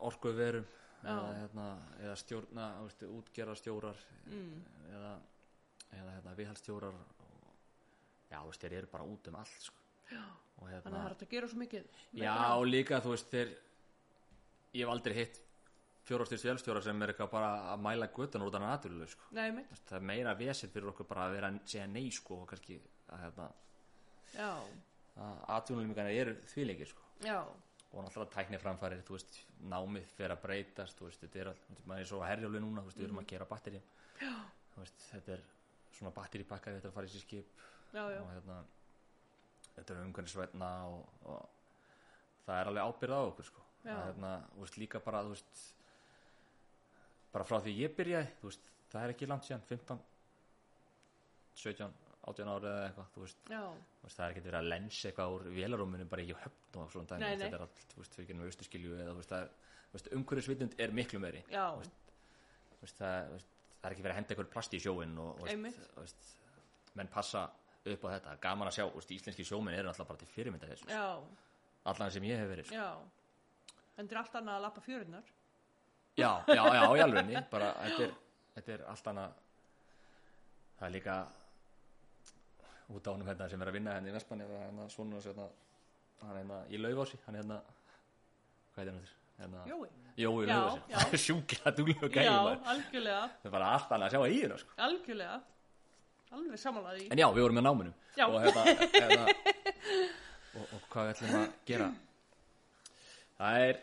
[0.08, 0.66] orkuverum
[1.04, 1.66] eða, hérna,
[2.00, 4.60] eða stjórna veist, útgerra stjórar mm.
[4.92, 5.12] eða,
[5.90, 7.48] eða hérna, viðhaldstjórar og,
[8.30, 9.82] já, veist, þeir eru bara út um allt sko.
[10.14, 11.88] og þannig að hérna það er að gera svo mikið
[12.20, 13.56] já, og líka, þú veist, þeir
[14.74, 15.42] ég hef aldrei hitt
[16.04, 19.28] fjórastýrs vélstjórar sem er eitthvað bara að mæla göttunar út af natúrulega sko.
[19.32, 22.76] Það er meira vesið fyrir okkur bara að vera að segja nei sko og kannski
[23.14, 23.48] að hérna
[24.34, 24.50] já,
[25.24, 27.06] að atvinnulímingana eru þvíleikir sko.
[27.24, 27.38] Já.
[27.94, 29.36] Og náttúrulega tækni framfærir, þú veist
[29.70, 32.82] námið fer að breytast, þú veist, þetta er all, maður er svo að herjálfi núna,
[32.82, 33.82] þú veist, við erum að gera batteri
[34.18, 35.44] þú veist, þetta er
[35.94, 37.60] svona batteripakka, þetta er að fara í sér skip.
[37.94, 38.56] Já, já, og hérna
[39.76, 43.64] þetta er umhverfisvætna og, og það er alveg ábyrð á okkur sko.
[43.84, 45.62] Að, hérna, þú veist, líka bara, þú veist
[47.34, 50.02] bara frá því ég byrjaði þú veist, það er ekki langt síðan 15
[51.54, 51.94] 17,
[52.24, 53.40] 18 ára eða eitthvað, þú veist.
[53.48, 56.78] Þú veist, það er ekki verið að lensa eitthvað úr vélarúminu bara ekki á höfn
[56.84, 57.32] og svona dæmi.
[57.42, 60.94] Þetta er allt, þú veist, fyrir genið austuskilju eða þú veist, það er, umhverfisvitund er
[61.00, 61.42] miklu meiri.
[61.52, 61.98] Já, Þú veist,
[62.78, 63.36] þú veist, það,
[63.80, 66.32] það er ekki verið að henda eitthvað plasti í sjóin og, þú veist,
[66.94, 67.44] menn passa
[67.84, 70.68] upp á þetta, gaman að sjá, þú veist, íslenski sjóminn eru alltaf bara til fyrirmynda
[70.70, 71.04] þessu, já,
[71.92, 72.80] allan sem ég hef verið sko.
[72.80, 72.88] já.
[73.94, 75.26] En þetta er allt annað að lappa fjörunar
[76.16, 78.14] já, já, já, í alvegni bara, þetta er,
[78.56, 79.40] þetta er allt annað.
[80.78, 81.16] Það er líka
[82.92, 85.46] út ánum hérna sem er að vinna hérna í Vespanni hérna svona hérna,
[86.22, 87.60] hann hérna í Laufási hann hérna,
[88.74, 89.88] hvað er þetta hérna, Jói.
[90.16, 90.98] Jói Já, Laufási, já.
[91.00, 94.28] það er sjúklega dúlega Já, gæði maður, algjörlega, það er bara allt annað að sjá
[94.34, 94.78] í hérna sko.
[94.88, 95.40] algjörlega.
[96.34, 97.04] Alveg samanlega því.
[97.14, 98.24] En já, við vorum með náminum Já.
[98.26, 98.62] og hérna,
[98.94, 99.26] hérna
[100.54, 101.86] og, og hvað ætlum að gera?
[103.38, 103.78] Það er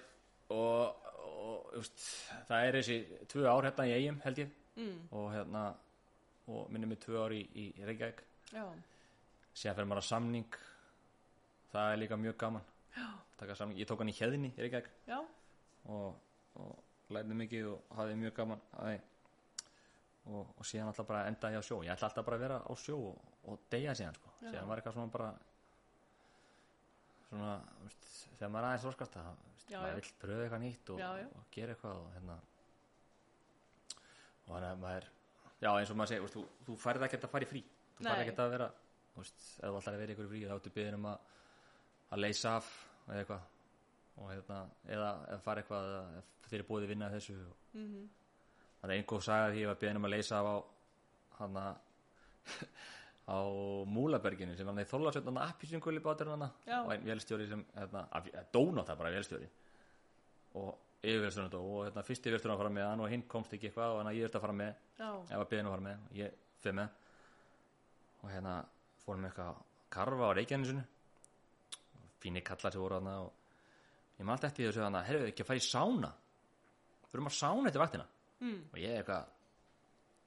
[0.52, 1.08] og,
[1.46, 2.04] og just,
[2.50, 2.98] það er þessi
[3.32, 4.52] tvö ár hérna í eigum held ég.
[4.82, 5.00] Mm.
[5.12, 5.62] og hérna
[6.52, 8.22] og minnum við tvö ár í, í Reykjavík.
[8.52, 8.64] Já,
[9.54, 10.58] síðan fyrir maður að samning.
[11.72, 12.68] Það er líka mjög gaman.
[13.78, 14.90] Ég tók hann í hérðinni í Reykjavík.
[15.92, 16.18] Og,
[16.62, 18.62] og lærði mikið og hafði mjög gaman
[20.30, 21.80] og, og síðan alltaf bara enda ég á sjó.
[21.82, 24.34] Ég ætla alltaf bara að vera á sjó og, og deyja síðan sko.
[24.44, 25.32] Síðan var eitthvað svona bara
[27.32, 28.06] svona veist,
[28.38, 29.98] þegar maður aðeins roskast það veist, Já, maður já.
[30.02, 31.10] vill pröfa eitthvað nýtt og, Já,
[31.56, 32.38] gera eitthvað og hérna.
[34.42, 35.10] Og þannig að maður
[35.62, 37.62] já eins og maður segir, þú, þú færð ekkert að fara í frí.
[37.98, 38.10] Þú Nei.
[38.12, 38.70] færð ekkert að vera
[39.14, 41.20] þú veist, ef þú ætlar að vera ykkur frí þá áttu byggðin um að,
[42.12, 42.70] að leysa af
[43.08, 43.48] eða eitthvað.
[44.22, 44.58] Og hérna,
[44.92, 47.38] eða, eða fara eitthvað eða þeir eru búið að vinna að þessu.
[47.48, 48.10] Og, Mhm.
[48.82, 50.56] það er einhver saga því ég var byggðin um að leysa af á
[51.40, 51.58] hann
[53.32, 53.38] á
[53.88, 56.42] Múlaberginu sem var hann í Þorlarsveit appisinguli bátur hann
[56.84, 58.08] og einn velstjóri sem hérna,
[58.52, 59.48] dónátt það bara velstjóri
[60.56, 63.94] og yfirverðstjóri og hérna, fyrst yfirverðstjóri að fara með hann og hinn komst ekki eitthvað
[63.94, 64.74] og hann að ég ert að fara með.
[65.00, 66.90] Já, ég var beðin að fara með ég fyrir með.
[68.22, 68.56] Og hérna
[69.06, 70.84] fórum við eitthvað að karfa á reykjanisinu
[72.22, 73.32] fínir kallar sem voru þarna og
[74.18, 76.12] ég alltaf eftir þessu þarna herru ekki að fara í sána
[77.12, 78.08] þurfum að sána eftir vaktina.
[78.42, 78.62] Mm.
[78.72, 79.26] og ég eitthvað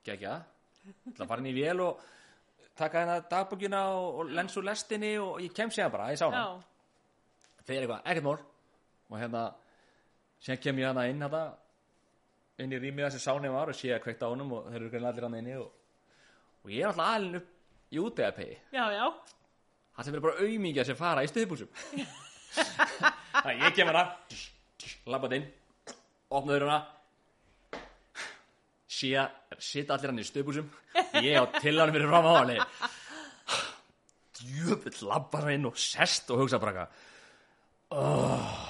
[0.07, 0.35] gegja
[0.85, 2.03] ætla að fara inn í vél og
[2.79, 6.43] taka hérna dagbókina og, og lens úr lestinni og ég kem sér bara í sána
[6.43, 6.63] já,
[7.65, 8.39] þeir eitthvað, ekkert mál.
[9.11, 9.45] Og hérna,
[10.43, 11.43] síðan kem ég hana inn hérna,
[12.63, 14.93] inn í rýmið þessi sáni var og sé að kveikta á honum og þeir eru
[14.93, 15.69] greinlega allir hann inni og,
[16.65, 17.51] og ég er alltaf alin upp
[17.93, 19.05] í útvegarpegi já, já,
[19.97, 24.09] það sem er bara auðmíkja sem fara í stuðbúsum þannig að ég kem hana
[25.11, 25.47] labbat inn.
[26.35, 26.79] Opnaður hana
[28.95, 30.69] sé að sita allir hann í stuðbúsum
[31.23, 32.53] ég á til hann fyrir fram á hann
[34.39, 36.87] djöfull labbar hann inn og sest og hugsa bara
[37.91, 38.64] oh,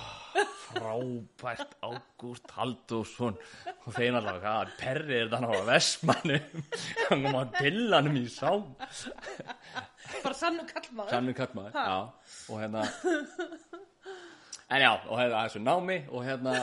[0.74, 3.38] frábært Ágúst Halldórsson.
[3.84, 6.44] Og þeir náttúrulega hvað perri er þetta náttúrulega vestmannum
[7.08, 8.66] hann kom til hann í sám
[10.24, 11.96] bara sann og kallmaður Sannur kallmaður, já.
[12.52, 12.84] Og hérna
[14.74, 16.54] en já, og hérna þessu námi og hérna,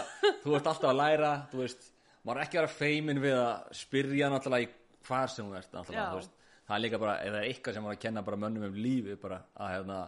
[0.44, 1.90] þú ert alltaf að læra þú veist,
[2.26, 4.72] maður er ekki að vera feimin við að spyrja náttúrulega í
[5.08, 6.34] hvar sem þú ert náttúrulega, þú veist,
[6.68, 9.18] það er líka bara það er eitthvað sem maður að kenna bara mönnum um lífi
[9.22, 10.02] bara að hérna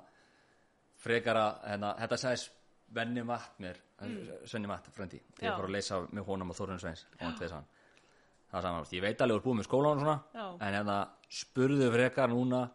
[1.04, 2.44] frekar að, hérna, þetta sagði
[2.92, 4.20] Svenni Matt mér, mm.
[4.46, 7.48] Svenni Matt frendi, þegar ég fór að leysa með honum og Þorun Sveins, og það
[7.48, 7.56] er
[8.54, 10.46] það saman, ég veit alveg úr búið með skólan og svona Já.
[10.62, 10.98] en hérna
[11.34, 12.68] spurðu frekar núna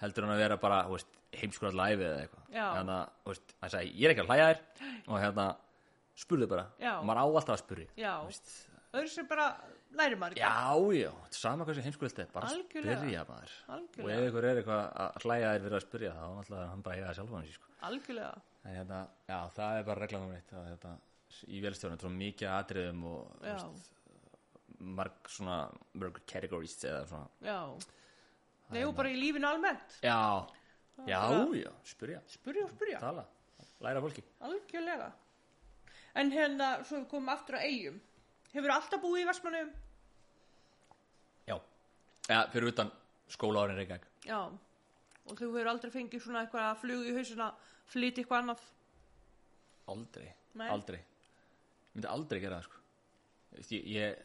[0.00, 0.98] heldur hann að vera bara þú
[1.38, 2.46] heimskurat live eða eitthvað.
[2.56, 4.62] Hérna, þú hann sagði, ég er ekki að hlæja þér.
[5.06, 5.46] Og hérna,
[6.18, 6.66] spurðu bara.
[6.80, 6.92] Já.
[6.96, 8.14] og maður á alltaf að spurði Já,
[8.90, 9.46] öðru sem bara
[9.94, 10.50] læri maður já,
[10.98, 12.30] já, þetta er sama hvað sem heimskurat er.
[12.34, 12.98] Bara Algjörlega.
[12.98, 13.56] spyrja maður.
[13.62, 16.84] Og Algjörlega, ef ykkur er eitthvað að hlæja þér fyrir að spyrja þá er hann
[16.86, 17.70] bara að eiga það sjálf hann sko.
[17.90, 18.32] algjörlega
[18.64, 18.98] en hérna,
[19.28, 20.92] já, það er bara regla nummer eitt að þetta,
[21.48, 23.88] í velstjórnum, svo mikið atriðum og veist,
[24.80, 25.56] marg svona,
[26.00, 27.58] mörg categories eða svona, já.
[28.70, 29.96] Nei, og bara í lífinu almennt.
[30.04, 30.46] Já,
[31.06, 32.20] já, bara- já, spyrja.
[32.30, 33.24] Spurja og spurja, tala,
[33.82, 34.22] læra fólki.
[34.46, 35.10] Algjörlega.
[36.14, 38.00] En hérna, svo við komum aftur að eigum
[38.50, 39.68] Hefur alltaf búið í Vestmannum?
[41.46, 41.54] já,
[42.28, 42.90] ja, fyrir utan
[43.30, 44.06] skóla árin Reykjavík.
[44.26, 44.40] Já.
[45.30, 47.52] Og þú hefur aldrei fengið svona eitthvað flug í hausina
[47.90, 48.64] Flyt eitthvað annað.
[49.90, 50.28] Aldrei,
[50.60, 50.68] Nei.
[50.70, 51.00] aldrei.
[51.00, 52.82] Ég myndi aldrei gera það sko.
[53.74, 54.20] Ég, ég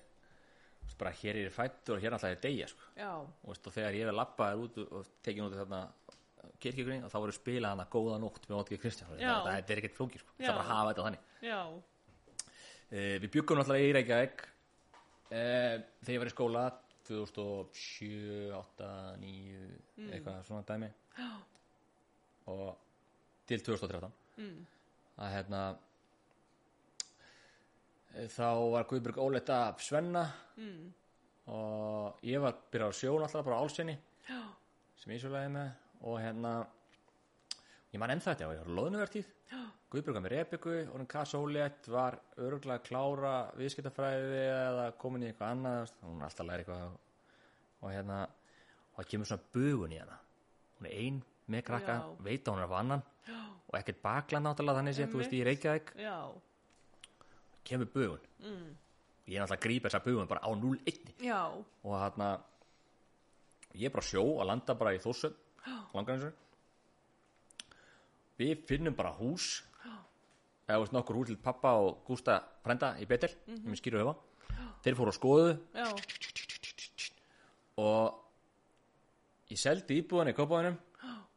[0.86, 2.92] veist, bara hér er ég fættur og hér alltaf er deyja sko.
[3.00, 5.82] Já, og, veist, og þegar ég er lappaður út og tekin út í þarna
[6.62, 9.32] kirkjökunni og þá voru spila hana góða nótt með Ótgeir Kristján Já.
[9.42, 10.50] það, það er ekkert flóki sko, það Já.
[10.52, 11.28] er bara að hafa þetta þannig.
[11.50, 11.60] Já,
[12.86, 16.62] Uh, við byggum náttúrulega í Reykjavík uh, þegar ég var í skóla
[17.08, 18.90] 2007, 8,
[19.24, 20.90] 9 eitthvað svona dæmi.
[22.54, 22.85] Og
[23.50, 24.60] til 2013 mm.
[25.22, 25.62] að hérna
[28.16, 30.26] eh, þá var Guðbjörg óleitt af Svenna
[30.56, 30.94] Mm.
[31.52, 34.38] og ég var byrjað á sjó náttúrulega bara á álsinni Já.
[35.02, 35.74] sem ég svo leiði með
[36.08, 36.52] og hérna
[37.92, 39.34] ég man ennþá þetta, ég var loðnuvertíð
[39.92, 45.28] Guðbjörg var með Rebeku og hún Kassa Ólétt var örgulega að klára viðskiptafræði eða komin
[45.28, 46.96] í eitthvað annað hún alltaf að læra eitthvað
[47.82, 50.18] og hérna og það kemur svona bugun í hana
[50.80, 51.22] hún er ein
[51.52, 52.24] með krakka, Já.
[52.26, 53.04] veit að hún er af annan
[53.66, 55.94] og ekkert bakla náttúrulega þannig sé, þú veist, í Reykjavík.
[56.00, 56.18] Já,
[57.66, 58.28] kemur bugun.
[58.46, 58.74] Mm.
[59.26, 62.28] ég er náttúrulega að grípa þessa bugun bara á 0-1 já, og hérna
[63.74, 65.40] ég er bara á sjó að landa bara í Þórsöld
[65.96, 66.32] langarinsu
[68.38, 69.64] við finnum bara hús.
[70.66, 73.76] Eða veist nokkur hús til pappa og Gústa frenda í Betel mm -hmm.
[73.78, 74.16] skýru hefa
[74.84, 75.88] þeir fóru að skoðu já,
[77.78, 78.14] og
[79.50, 80.78] ég seldi íbúðan í Kópaðunum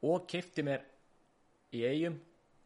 [0.07, 0.85] og kefti mér
[1.75, 2.19] í eigum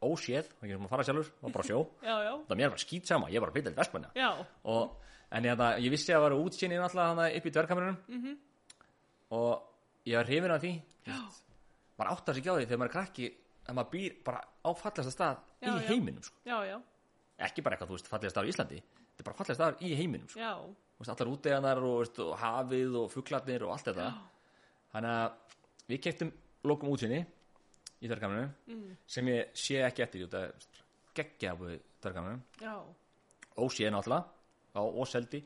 [0.02, 1.28] óséð, það ekki sem að fara sjálfur.
[1.42, 3.28] Var bara sjó, já, já, það mér var skýt sama.
[3.32, 4.10] Ég var að Betel vestmanna.
[4.18, 4.30] Já,
[4.72, 4.96] og,
[5.32, 8.00] en ég, það, ég vissi að það var útsýni náttúrulega hana upp í dvergkamerunum.
[8.08, 8.34] Mhm.
[9.32, 9.62] og
[10.04, 10.72] ég var hrifin af því.
[11.98, 13.28] Maður áttar sig ekki á því þegar maður er krakki
[13.68, 16.36] að maður býr bara á fallasta stað Já, í heiminum sko.
[16.44, 16.76] já, já,
[17.46, 18.78] ekki bara eitthvað, þú veist, fallega stað í Íslandi.
[18.82, 20.40] Þetta er bara fallega stað í heiminum sko.
[20.98, 24.08] veist, allar úteganar og, og hafið og fuglarnir og allt þetta.
[24.92, 25.56] Þannig að
[25.92, 26.32] við keftum
[26.68, 27.22] lokum útsýni
[28.02, 28.94] í dvergkamerunum mm.
[29.06, 30.68] sem ég sé ekki eftir þetta er
[31.16, 32.74] geggja á dvergkamerunum já,
[33.56, 35.42] óséð náttúrulega og seldi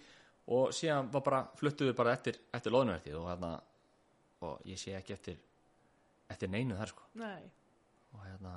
[0.46, 3.52] og síðan var bara, fluttuðu bara eftir, eftir loðnuvertið og hérna
[4.46, 5.40] og ég sé ekki eftir
[6.30, 7.06] eftir neinu þar sko.
[7.18, 7.46] Nei.
[8.14, 8.56] Og hérna,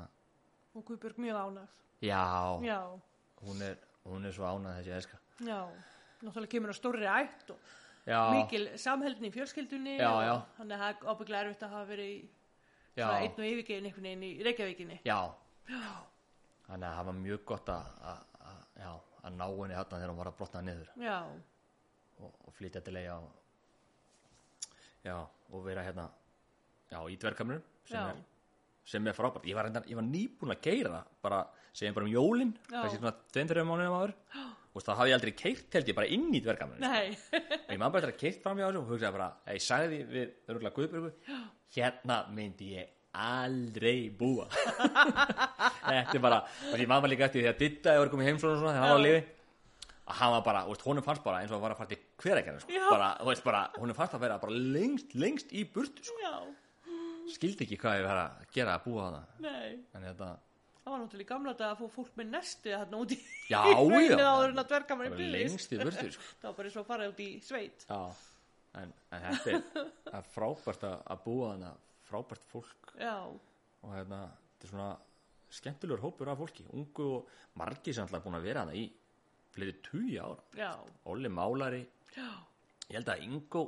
[0.73, 1.75] og Guðbjörg mjög ánægð.
[2.05, 2.23] Já,
[2.63, 2.79] já,
[3.43, 5.59] hún er, hún er svo ánað þessi eska já.
[6.23, 7.73] Náttúrulega kemur á stórri ætt og
[8.07, 11.89] já, mikil samheldni í fjölskyldunni Já, og þannig að það er ábygglega erfitt að hafa
[11.89, 12.19] verið í
[12.95, 14.99] svona einn og yfirgefin einhvern veginn í Reykjavíkinni.
[15.05, 15.19] Já.
[16.69, 18.25] Þannig að það var mjög gott að að-
[18.79, 18.91] já,
[19.29, 20.89] ná henni hérna þegar hún var að brotna niður.
[20.97, 21.17] Já,
[22.19, 23.31] og, og flytja til eiga og,
[25.05, 25.15] já,
[25.51, 26.09] og vera hérna
[26.91, 28.15] já, í dverkamrunum sem, Já.
[28.85, 29.45] sem er frábært.
[29.49, 32.81] Ég var, var nýbúin að keira bara segjum bara um jólin Já.
[32.81, 34.13] kannski svona 2-3 mánuðum áður
[34.69, 37.17] og það hafði ég aldrei keirt held ég bara inn í dverkamrunum nei.
[37.67, 39.89] Og ég maður bara að keirt fram hjá þessu og hugsaði bara, að ég sagði
[39.89, 41.39] því við örgulega Guðbjörgu
[41.75, 44.45] hérna myndi ég aldrei búa.
[45.89, 48.59] Þetta er bara og ég maður líka eftir því að Ditta er komið heim svona
[48.59, 49.05] svona þegar hann var Já.
[49.07, 49.21] liði
[50.09, 51.99] að hann var bara, veist, honum fannst bara eins og að var að fara til
[52.23, 52.83] hveragerði sko.
[52.89, 53.09] Bara,
[53.45, 56.33] bara, honum fannst að vera bara lengst, lengst í burtu sko.
[57.29, 59.09] skildi ekki hvað ég var að gera að búa
[59.43, 59.77] nei.
[59.93, 60.29] En þetta,
[60.89, 63.17] það var náttúrulega í gamla dag að fó fólk með nesti þarna út í
[63.49, 64.29] já, hraunið já.
[64.29, 64.71] áður en að
[65.03, 66.29] byrðist lengst í burtu sko.
[66.41, 67.85] það var bara eins og að fara út í sveit.
[67.89, 67.99] Já,
[68.81, 69.53] en, en þetta
[70.17, 71.73] er, frábært að, búa hana
[72.09, 72.93] frábært fólk.
[72.97, 74.23] Já, og hérna,
[74.55, 74.89] þetta er svona
[75.59, 78.87] skemmtilegur hópur af fólki, ungu og margir sem alltaf búin að vera hana í
[79.53, 80.73] fleiri tugi ára,
[81.09, 81.83] Olli Málari.
[82.15, 82.29] Já,
[82.89, 83.63] ég held að Ingo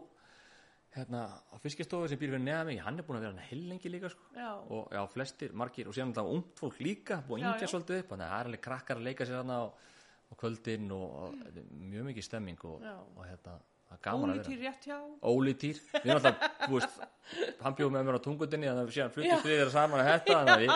[0.96, 3.92] hérna á fiskistofu sem býr fyrir neða mig hann er búin að vera hann heilengi
[3.94, 4.26] líka sko.
[4.36, 4.50] já.
[4.76, 8.12] Og já, flestir, margir og síðan alltaf ungt fólk líka, búin að yngja svolítið upp
[8.12, 11.62] þannig að það er alveg krakkar að leika sér hana á, á kvöldin og, og
[11.72, 12.84] mjög mikið stemming og,
[13.16, 13.56] og hérna,
[13.92, 14.98] það gaman að vera ólítýr rétt hjá.
[15.32, 18.92] Óli Týr, við erum alltaf, þú veist hann bjóð með mér á tungundinni þannig að
[18.92, 19.16] við síðan Já.
[19.16, 20.72] fluttist við þeirra saman að þetta þannig að við,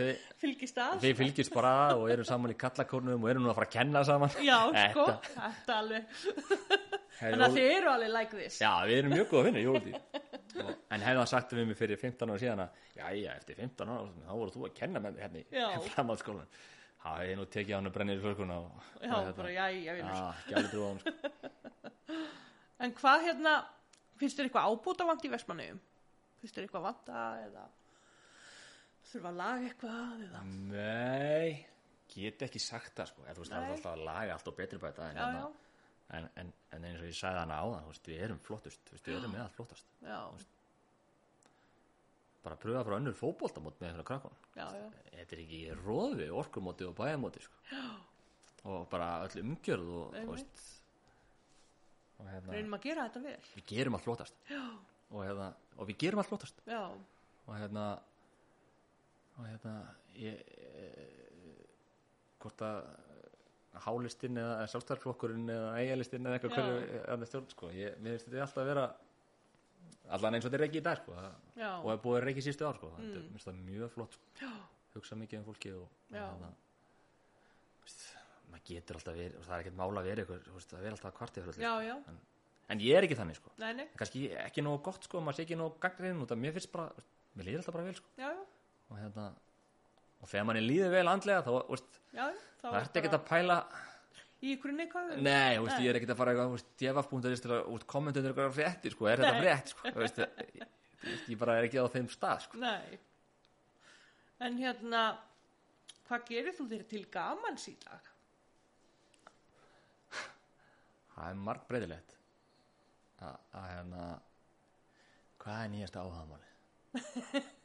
[0.00, 0.94] við, fylgist að.
[1.04, 4.04] við fylgjast bara og erum saman í kallakórnum og erum nú að fara að kenna
[4.04, 4.36] saman.
[4.44, 4.58] Já,
[4.92, 6.89] sko, Þetta- alveg
[7.20, 8.58] þannig að þið eru alveg like this.
[8.62, 11.66] Já, við erum mjög góð að finna Jóli Týr Og- en hefði hann sagt við
[11.70, 14.74] mig fyrir 15 ára síðan að já, já, eftir 15 ára þá voru þú að
[14.80, 15.66] kenna með mér hérna Já.
[15.86, 16.48] í framhaldsskólan
[17.04, 20.08] hefði ég nú tekið hann að brennir í flöskuna og, já, bara, já, já, já,
[20.50, 20.62] já.
[20.72, 21.12] trúa hann sko.
[22.84, 23.54] en hvað hérna
[24.20, 25.80] finnst þér eitthvað ábúta vant í Vestmannaugum
[26.42, 27.64] finnst þér eitthvað vanta eða
[29.10, 30.42] þurfa að laga eitthvað eða?
[30.74, 31.66] Nei,
[32.12, 34.78] get ekki sagt það sko, þú veist, það er alltaf að laga allt og betri
[34.82, 35.69] bæta en, já, hérna, já,
[36.16, 39.18] en, en, en eins og ég sagði hana þú veist, við erum flottust, veist, við
[39.18, 39.92] erum með allt flottast.
[40.02, 40.20] Já,
[42.40, 44.36] bara að pröfa frá önnur fótboltamót með einhverja krakkon
[45.30, 47.80] þetta er ekki róði, orkumóti og bæjamóti sko.
[48.70, 50.62] og bara öll umgjörð og, og, veist,
[52.18, 53.36] og hérna, reynum að gera þetta vel.
[53.56, 54.40] Við gerum allt flottast.
[55.10, 56.60] Og, hérna, og við gerum allt flottast.
[56.68, 56.82] Já,
[57.46, 57.86] og hérna
[59.36, 59.74] og hérna
[60.20, 60.88] ég, e,
[62.40, 62.82] hvort að
[63.84, 68.42] hálistinn eða sjálfstæðarflokkurinn eða eigalistinn eða eitthvað hverju eða stjórn sko, ég, mér finnst þetta
[68.42, 68.86] alltaf að vera
[70.10, 71.36] allan eins og þetta er ekki í dag sko, það-
[71.78, 73.30] og það er búið að reiki sístu ár sko, þetta er Mm.
[73.30, 74.50] finnst það mjög flott sko.
[74.94, 75.88] hugsa mikið um fólki og,
[77.84, 78.00] veist,
[78.50, 81.52] maður getur alltaf verið það er ekkert mála að vera veist, það er alltaf kvartið
[81.54, 81.62] sko.
[82.08, 82.18] en,
[82.70, 83.50] en ég er ekki þannig sko.
[83.58, 85.78] nei, nei, kannski ekki nógu gott sko, maður sé ekki nógu
[86.32, 86.90] af mér finnst bara,
[87.36, 88.06] mér líður alltaf bara vel sko.
[88.18, 88.44] já, já,
[88.90, 89.32] og hérna
[90.20, 92.26] og þegar manni líður vel andlega þá veist, já,
[92.60, 93.56] þá það ert ekkert að pæla
[94.40, 95.84] í ykkur neikvæðu nei, veist, Nei.
[95.84, 99.34] ég er ekkert að fara eitthvað djafaf.is til að kommentunir eitthvað fréttir sko, er þetta
[99.36, 99.42] Nei.
[99.44, 100.70] frétt sko, veist, ég,
[101.28, 102.62] ég, bara er ekki á þeim stað sko.
[104.40, 105.02] En hérna,
[106.08, 108.08] hvað gerir þú þér til gamans í dag?
[111.20, 112.16] það er margt breyðilegt
[113.20, 114.04] að hérna
[115.42, 117.42] hvað er nýjasta áhagamáli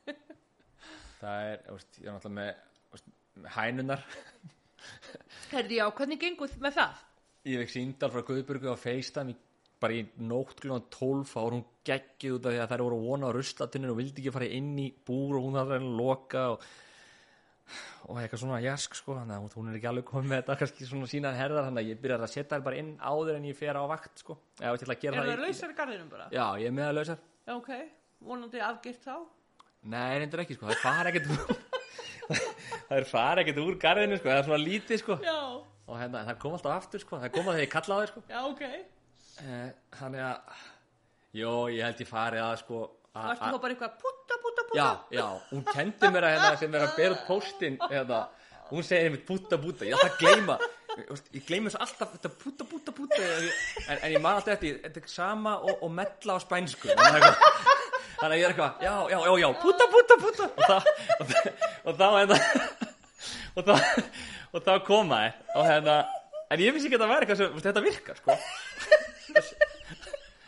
[1.25, 2.53] það er veist, ég er náttúrulega með,
[2.95, 3.11] veist,
[3.41, 4.05] með hænunar
[5.55, 7.03] Herði já, hvernig gengur með það?
[7.45, 9.35] ég vekk síndal frá Guðburgu á FaceTime
[9.81, 12.97] bara í nótt klukkan 12 þá var hún geggið út af því að þær voru
[13.03, 16.45] vona á ruslatuninu og vildi ekki fara inn í búr og hún hafði að loka
[16.53, 16.65] og,
[18.07, 20.89] og eitthvað svona jask sko þannig að hún er ekki alveg komið með þetta kannski
[20.89, 23.59] svona sína herðar þannig að ég byrjar að setja þær bara inn áður en ég
[23.59, 26.29] fer á vakt sko Er það lausar í garðinum bara?
[26.33, 27.71] Já, ég er með að lausar Já, ok,
[28.25, 29.17] vonandi afgirt þá.
[29.85, 31.55] Nei, reyndir ekki sko, það fara ekkert úr
[32.89, 35.17] það er fara ekkert úr garðinu sko, það er svona lítið sko.
[35.25, 35.35] Já,
[35.85, 38.23] og hérna, það kom alltaf aftur sko, það kom að þegar ég kallaði sko.
[38.31, 38.63] Já, ok.
[39.45, 39.67] Eh,
[39.99, 40.63] Þannig að
[41.35, 44.63] Jó, ég held ég farið að sko a- Varstu a- þá bara eitthvað putta, putta,
[44.69, 44.77] putta?
[44.79, 44.87] Já,
[45.19, 48.21] já, hún kendi mér að hérna sem er að bera út póstinn hérna,
[48.71, 50.57] hún segir einmitt púta púta, ég ætla að gleyma
[50.95, 54.53] Ég, veist, ég gleymi svo alltaf þetta púta púta púta en, en ég man alltaf
[54.55, 56.87] eftir, þetta er sama og, og mella á spænsku.
[56.87, 57.35] Þannig að
[58.19, 60.45] þannig að ég er eitthvað, já, já, já, já púta púta púta
[61.85, 62.05] og þá
[63.55, 63.85] og, þá-
[64.55, 65.95] og þá hérna og hérna,
[66.51, 68.31] en ég vissi ekki að það væri eitthvað sem, þetta virkar sko.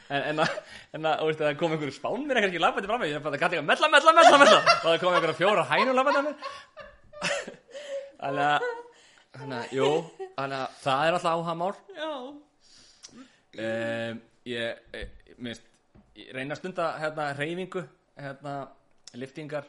[0.07, 0.59] En, en, að-
[0.95, 3.57] en að, þú veist, það kom einhverju spánmir kannski labbandi fram með, ég bara gæti
[3.57, 4.59] ekki að mella, mella, mella, mella.
[4.78, 6.36] Og það kom einhverju fjóra hænur að mér þannig
[8.47, 8.68] að
[9.38, 9.89] þannig að, jú,
[10.38, 12.11] þannig að það er alltaf áhagamál Já,
[13.68, 15.11] um, ég, ég,
[15.43, 15.66] minnst,
[16.34, 17.84] reyna að stunda hérna reyfingu
[18.18, 18.55] hérna
[19.18, 19.68] liftingar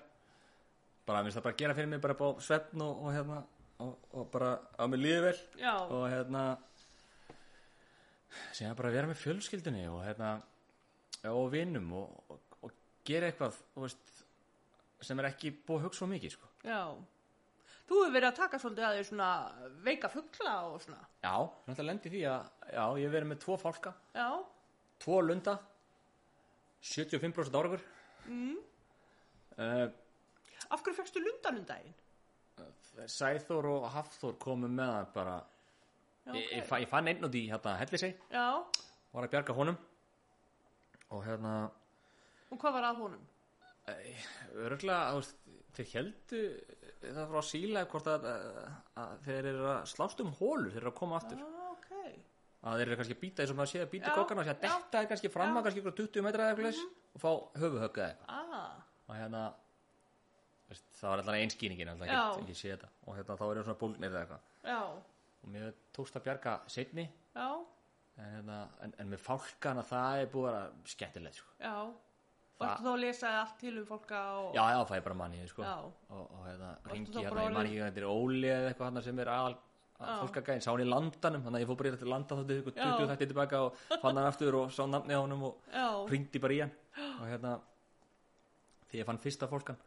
[1.08, 3.42] bara minnst það bara gera fyrir mig bara upp á svefn og, og hérna
[3.84, 6.44] og, og bara á mig líði vel já, og hérna
[8.56, 10.32] síðan bara vera með fjölskyldunni og hérna
[11.28, 12.40] og vinnum og, og,
[13.08, 14.10] gera eitthvað veist,
[15.00, 16.50] sem er ekki búið að hugsa svo mikið sko.
[16.66, 16.82] já.
[17.88, 19.28] Þú hefur verið að taka svolítið að þér svona
[19.86, 21.06] veika fuggla og svona.
[21.24, 21.34] já,
[21.64, 24.28] náttúrulega lendi því að já, ég hef verið með tvo fálka Já,
[25.00, 25.54] tvo lunda
[26.82, 27.84] 75% árakur
[28.26, 28.58] mm.
[29.58, 29.86] uh,
[30.68, 31.96] af hverju fegstu lundan um daginn?
[33.06, 35.36] Sæþór og Hafþór komu með hann bara
[36.28, 38.46] Já, ég, ég, ég fann einn út í hérna hellisei Já,
[39.14, 39.78] var að bjarga honum
[41.14, 41.52] og hérna
[42.48, 43.26] og hvað var að honum?
[45.12, 45.36] þú veist,
[45.76, 46.42] þeir heldu
[47.04, 48.26] það frá síla hvort að,
[49.00, 51.92] að þeir eru að slást um hólur þeir eru að koma aftur Ah, ok.
[52.62, 54.46] Að þeir eru kannski að býta eins og maður sé að býta Já, kokkana og
[54.48, 57.22] sé að detta þeir kannski fram að kannski ykkur 20 metra eða eitthvað mm og
[57.22, 57.30] fá
[57.62, 58.72] höfuhögg eða Ah,
[59.08, 59.42] og hérna
[60.98, 62.18] það var alltaf einskýningin alltaf Já.
[62.18, 64.82] ekki, ekki sé þetta og hérna þá eru svona bólgnir eða eitthvað
[65.38, 67.48] og mér tókst að bjarga setni já,
[68.18, 71.54] en, hérna, en, en með fálkana það er búið að skemmtilegt sko.
[71.62, 71.72] já.
[72.58, 74.48] Það- Vartu þá að lesa allt til um fólka og...
[74.58, 75.62] já, já, það er bara manni sko.
[75.62, 75.76] Já.
[76.10, 79.18] og, og hérna, ringi hérna, ég man orðin- ekki þetta er Óli eða eitthvað sem
[79.22, 79.56] er aðal
[79.98, 80.20] Já.
[80.22, 82.84] fólkagæðin, sá hann í landanum þannig að ég fór bara í þetta landa ykkur Já.
[82.86, 85.56] 20 þætti tilbaka og fann hann aftur og sá namni á honum og
[86.12, 86.74] ringdi bara í hann.
[87.18, 87.56] Og hérna
[88.88, 89.80] því ég fann fyrsta fólkan.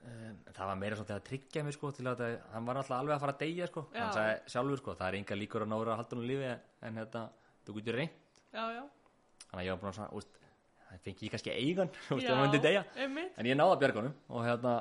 [0.00, 2.78] Um, það var meira svona þegar að tryggja mig sko til að það, hann var
[2.80, 3.82] alltaf alveg að fara að deyja sko.
[3.92, 3.98] Já.
[4.00, 6.62] hann sagði sjálfur sko, það er enga líkur að nára að halda hann lífi en,
[6.88, 7.24] en hérna,
[7.66, 8.14] þú getur reynd
[9.50, 10.22] þannig að ég var að svona,
[10.86, 11.92] það fengi ég kannski eigan
[13.36, 14.72] en ég náði að bjarga honum og, hérna,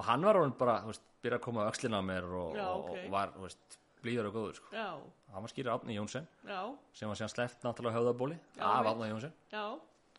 [0.00, 2.54] og hann var orðinn bara, þú veist, byrja að koma á öxlina á mér og,
[2.56, 3.00] Já, og, ok.
[3.04, 4.70] og var, þú veist, blíður og góður sko.
[4.72, 4.86] Já,
[5.34, 6.60] hann var skýrið Átni Jónsson já,
[6.96, 8.92] sem var síðan sleppt náttúrulega höfðabóli Já, af veit.
[8.94, 9.64] Átni Jónsson já,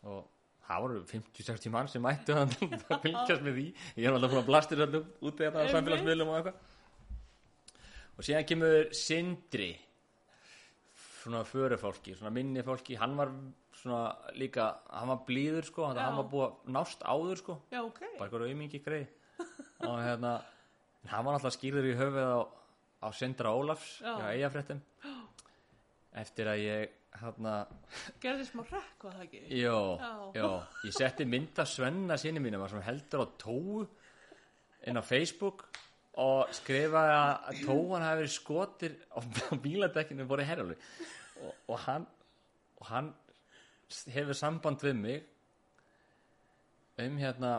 [0.06, 0.20] og
[0.68, 3.64] það voru 50-60 mann sem mættu hann að fylgjast með því
[3.98, 5.74] ég er alltaf búin að blastir öllum út eða á Einmitt.
[5.74, 6.70] samfélagsmiðlum og eitthvað
[8.12, 9.72] og síðan kemur Sindri
[11.22, 13.30] svona förufólki, svona minni fólki hann var
[13.82, 14.04] svona
[14.38, 16.06] líka hann var blíður sko, hann Já.
[16.06, 18.00] hann var búið að nást áður sko, já, ok.
[18.18, 19.10] bara eitthvað auðmingi greið
[19.88, 20.32] og hérna
[21.10, 22.40] hann var alltaf skýrður í höfuð á,
[23.02, 24.14] á Sindra Ólafs Já.
[24.18, 24.82] hjá Eyjafréttum
[26.22, 27.54] eftir að ég hérna
[28.22, 29.42] Gerði smá rekk, var það ekki?
[29.60, 29.78] Jó,
[30.36, 30.50] jó,
[30.86, 33.82] ég setti mynda Svenna sinni mínum sem heldur á tóu
[34.88, 35.66] inn á Facebook
[36.20, 40.76] og skrifaði að tóan hafi verið skotir á á bíladekkinu voru herjálfi
[41.42, 42.06] og, og hann
[42.80, 43.12] og hann
[44.12, 45.22] hefur samband við mig
[47.02, 47.52] um hérna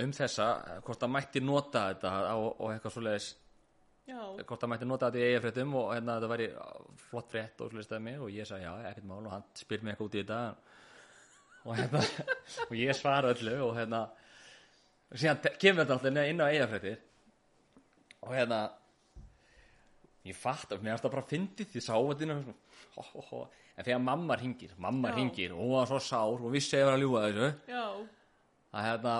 [0.00, 0.48] um þessa,
[0.86, 3.28] hvort það mætti nota þetta og, og eitthvað svoleiðis.
[4.10, 6.48] Já, hvort það mætti nota þetta í eigafréttum og hérna þetta væri
[7.04, 9.94] flott frétt og svoleiðis mig og ég sagði já, ekkert mál og hann spyr mig
[9.94, 10.40] eitthvað út í þetta.
[11.60, 12.02] Og hérna
[12.68, 14.02] og ég svara öllu og hérna
[15.10, 17.00] síðan kemur þetta alltaf inn á eigafréttir
[18.20, 18.60] og hérna
[20.28, 23.24] ég fatt að mér varst það bara fyndið því sá þetta inn á ho, ho,
[23.30, 23.42] ho.
[23.76, 25.16] en þegar mamma ringir, mamma Já.
[25.16, 27.48] ringir og hún var svo sár og vissi að ég var að ljúga þessu.
[27.70, 27.84] Já,
[28.70, 29.14] að hérna,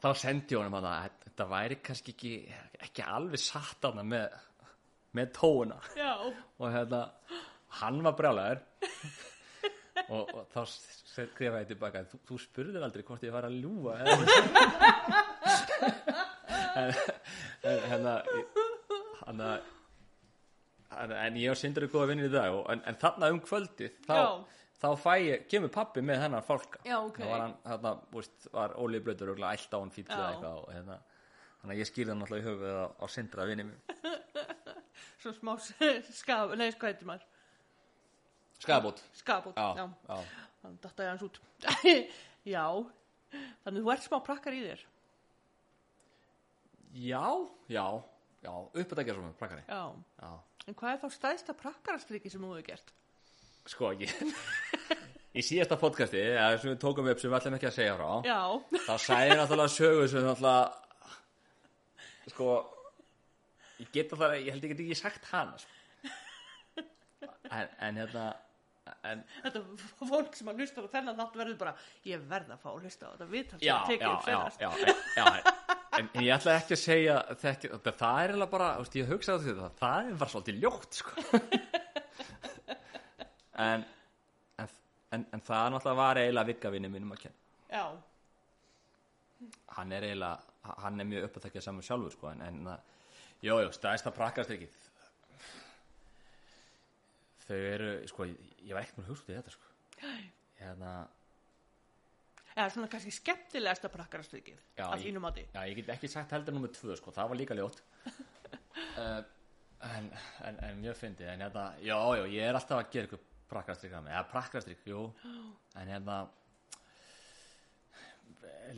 [0.00, 2.32] þá sendi ég honum að það, þetta væri kannski ekki,
[2.86, 4.38] ekki alveg satt hana með,
[5.18, 7.02] með tóuna já, og hérna,
[7.80, 8.62] hann var brjálæður
[10.08, 10.60] og, og þá
[11.12, 13.92] skrifa ég tilbaka, þú, þú spurðir aldrei hvort ég var að ljúga
[16.82, 16.94] en,
[17.90, 18.16] hérna
[19.22, 19.70] hann að
[21.02, 23.40] en, en ég og Sindri er góða vinnir í dag og, en, en þarna um
[23.44, 24.26] kvöldið þá, Já.
[24.82, 24.88] Þá
[25.28, 27.18] ég, kemur pappi með hennar fólka Já, ok.
[27.22, 29.42] þá var hann, þarna, veist, var Óli Blöður og
[29.76, 29.92] á hann
[30.24, 30.30] Já.
[30.32, 30.96] eitthvað og hérna
[31.62, 33.78] þannig að ég skýrði hann alltaf í höfuð á, á Sindra vinni mér
[35.22, 35.52] svo smá
[36.22, 37.28] skaf, nei, hvað heitir maður?
[38.62, 40.18] skabót Skafbót, já, já,
[40.62, 41.38] þannig datta ég hans út.
[42.54, 42.66] já,
[43.64, 44.82] þannig þú ert smá prakkar í þér.
[47.06, 47.24] já,
[47.72, 47.86] já,
[48.42, 49.82] já uppatækja svona, plakkari Já,
[50.22, 50.32] já,
[50.66, 52.92] en hvað er þá stæðsta prakkarastriki sem þú hefur gert?
[53.70, 54.08] Sko ekki
[55.38, 58.10] í síðasta podcasti, eða sem við tókum upp sem við ætlum ekki að segja frá
[58.26, 58.40] Já,
[58.86, 60.62] þá ég náttúrulega sögu sem náttúrulega
[62.32, 62.46] sko
[63.82, 65.72] ég get það, ég held ég get ekki sagt hana sko.
[67.50, 68.26] en, en hérna
[69.08, 69.62] en, þetta
[70.00, 71.74] fólk sem að hlusta á þennan þátt verður bara,
[72.08, 74.26] ég verð að fá að hlusta á þetta viðtal sem já, að já, tekið upp
[74.26, 74.58] já, senast.
[74.60, 74.78] já, en,
[75.16, 75.24] já
[75.98, 79.78] en, ég ætla ekki að segja þekki, það, það er eiginlega bara, ég hugsaði það
[79.82, 81.26] það er bara svolítið ljótt sko.
[83.62, 83.84] En,
[84.62, 84.72] en
[85.12, 87.38] en, en það náttúrulega var eiginlega vikkavinni mínum að kenna.
[87.72, 87.84] Já,
[89.76, 92.92] hann er eiginlega, hann er mjög uppátækjað saman sjálfur sko, en, að,
[93.44, 94.78] jú, stæðsta prakkastrykið
[97.42, 100.06] þau eru, sko, ég, ég var ekkert með hugst út í þetta, sko.
[100.62, 100.92] Hérna,
[102.54, 105.42] eða svona kannski skemmtilegasta prakkarastrykið Já, af þínum mati.
[105.50, 107.82] já, ég get ekki sagt heldur nummer tvö, sko, það var líka ljótt.
[108.06, 109.20] Uh,
[109.96, 110.08] en,
[110.46, 113.96] en, en mjög fyndið, en hérna, já, já, ég er alltaf að gera ykkur prakkastrykk
[113.98, 115.06] að mig, eða prakkastrykk, jú,
[115.78, 116.18] en hérna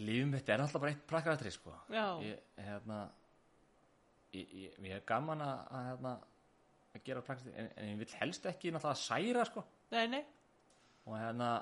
[0.00, 1.74] lífum mitt er alltaf bara eitt prakkastrykk, sko.
[2.24, 3.02] Ég, hérna
[4.34, 6.14] ég, ég, ég er gaman að, að hérna,
[6.94, 9.64] að gera praktisk en, en ég vil helst ekki náttúrulega særa sko.
[9.94, 10.24] Nei, nei,
[11.04, 11.54] og hérna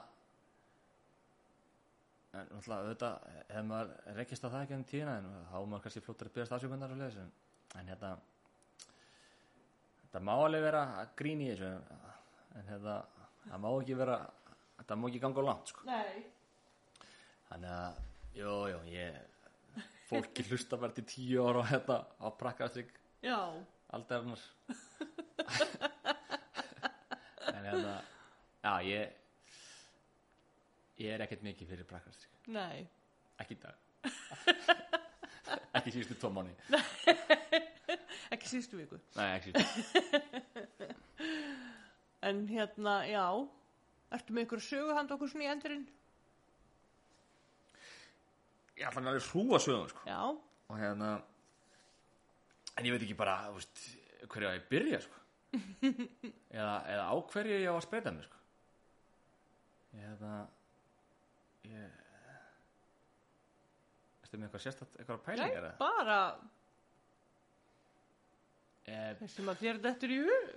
[2.33, 6.05] en náttúrulega auðvitað ef maður rekist á það ekki um tíðina en þá maður kannski
[6.07, 7.33] fljóttur að byrja leðis en,
[7.91, 8.13] hérna
[10.05, 11.73] þetta má alveg vera að grín í þessu
[12.55, 12.95] en, hérna
[13.49, 14.17] það má ekki vera
[14.81, 15.81] þetta má ekki ganga á langt sko
[17.53, 17.93] Þannig að,
[18.39, 19.13] jú, jú, ég,
[20.09, 22.89] fólki hlusta bara til tíu ára á þetta á prakkastrygg
[23.25, 23.37] já,
[23.93, 24.41] aldarinnar.
[27.53, 27.97] en hérna,
[28.65, 29.05] já, ég,
[31.03, 32.33] ég er ekkert mikið fyrir prakkastrygg.
[32.57, 32.79] nei,
[33.43, 33.77] Ekki í dag.
[35.77, 36.53] ekki síðustu tvo mánu.
[38.33, 38.97] ekki síðustu viku.
[39.19, 39.81] Nei, ekki síðustu.
[42.23, 43.25] En hérna, já,
[44.15, 45.83] ertu með ykkur söguhand okkur svona í endurinn?
[48.79, 50.05] Ég ætla að hrúa sögum, sko.
[50.09, 50.21] Já,
[50.73, 51.09] Og hérna,
[52.79, 53.83] en ég veit ekki bara, þú veist,
[54.33, 55.19] hverju að ég byrja, sko.
[56.57, 58.39] eða, eða á hverju ég á að spreita mig, sko.
[59.93, 60.39] Ég hérna,
[61.69, 62.01] ég,
[64.23, 65.77] ertu með eitthvað sérstætt, eitthvað nei, pælingar, eða?
[65.83, 66.19] bara
[68.83, 70.55] Eh, þessum að þér dettur í hug.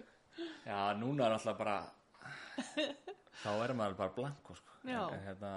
[0.66, 1.78] Já, núna er alltaf bara,
[3.44, 4.80] þá er maður bara blanko, sko.
[4.86, 5.52] En, en hérna,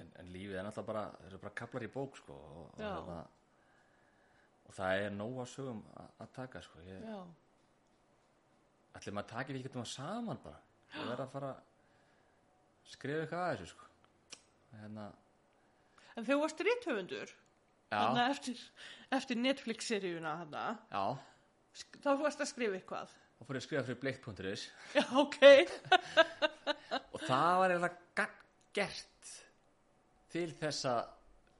[0.00, 2.36] en, en lífið er náttúrulega bara, það eru bara kaplar í bók, sko.
[2.36, 3.18] Og, og, hérna,
[4.64, 6.84] og það er nóg að sögum að, taka, sko.
[6.88, 7.08] Ég,
[8.94, 10.60] Ætli maður takir ekki um að saman bara?
[10.94, 11.48] Og verða að fara
[12.92, 13.88] skrifa eitthvað að þessu sko.
[14.74, 15.06] Hérna,
[16.14, 16.60] en þau varst
[17.90, 18.60] þarna eftir,
[19.14, 21.33] eftir Netflix-seríuna þarna, já
[21.74, 23.12] þá varst að skrifa eitthvað.
[23.38, 24.64] og fór ég að skrifa fyrir bleikt.is
[24.94, 25.38] Já, ok,
[27.14, 27.76] og það var
[28.20, 28.40] gagn
[28.74, 29.30] gert
[30.34, 31.04] til þess að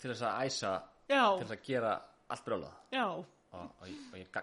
[0.03, 0.73] til þess að æsa,
[1.09, 1.95] já, til þess að gera
[2.35, 4.35] allt brjálað já, og, og, ég, og ég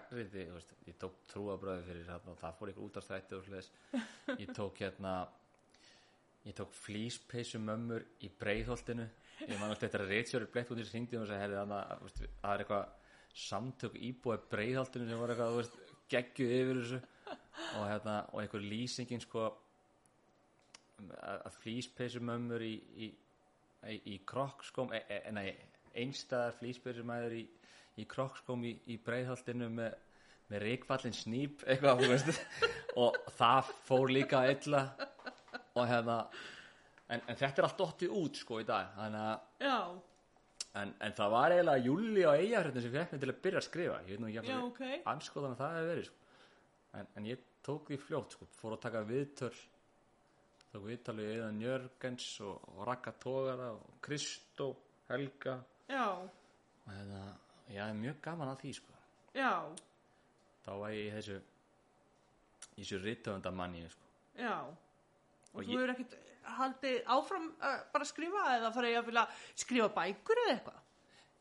[0.48, 3.46] þú veist, ég tók trúabröði fyrir hérna og það fór ykkur út af strætti og
[3.46, 3.70] sliðis
[4.40, 5.14] ég tók hérna
[6.46, 9.06] ég tók flýspeysu mömmur í breiðholtinu.
[9.46, 10.48] Ég man alltaf eftir að reytsjóri
[10.82, 11.60] í hringdi og sagði,
[12.02, 12.88] veist, það er eitthvað
[13.32, 17.02] samtök íbúið breiðholtinu sem voru eitthvað, þú veist, geggjuð yfir þessu.
[17.78, 19.60] Og hérna, og einhver lýsingin sko að
[21.48, 23.08] að flýspeysu mömmur í, í,
[23.90, 25.48] í, í krokkskóm e, e, nei,
[25.98, 27.42] einstæðar flýspeysu mömmur í,
[27.98, 29.96] í krokkskóm í, breiðholtinu með,
[30.52, 32.42] með reikfallin snýp eitthvað, þú veist.
[33.02, 34.86] Og það fór líka illa.
[35.72, 36.18] Og hérna
[37.08, 38.92] en, en þetta er allt dottið út sko í dag.
[38.96, 39.76] Þannig að já,
[40.80, 43.66] en, en það var eiginlega Júli á Eyjafréttin sem fekk mig til að byrja að
[43.68, 46.18] skrifa ég veit nú ekki að ok, anskoðan að það hefði verið sko.
[47.00, 48.48] en, en ég tók því fljótt sko.
[48.58, 49.52] fór að taka viðtöl
[50.72, 54.70] tók viðtöl við Eðan Jörgens og, og Raka Tógara og Kristó
[55.10, 55.58] Helga
[55.90, 57.24] já, og hérna,
[57.68, 59.00] ég hafði mjög gaman að því sko.
[59.36, 59.52] já,
[60.64, 61.40] þá var ég í þessu
[62.72, 64.08] í þessu rittöfundamanni sko.
[64.40, 64.56] já.
[65.52, 66.14] Og Og þú hefur ekkert
[66.58, 69.24] haldið áfram uh, bara að skrifa eða fara ég að vilja
[69.64, 70.80] skrifa bækur eða eitthvað?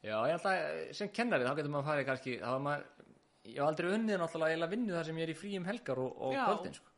[0.02, 2.86] Já, ég held að sem kennari þá getur maður farið kannski þá er maður,
[3.46, 6.16] ég hef aldrei unnið náttúrulega eiginlega vinnu þar sem ég er í fríum helgar og,
[6.26, 6.42] og Já.
[6.48, 6.96] kvöldin sko.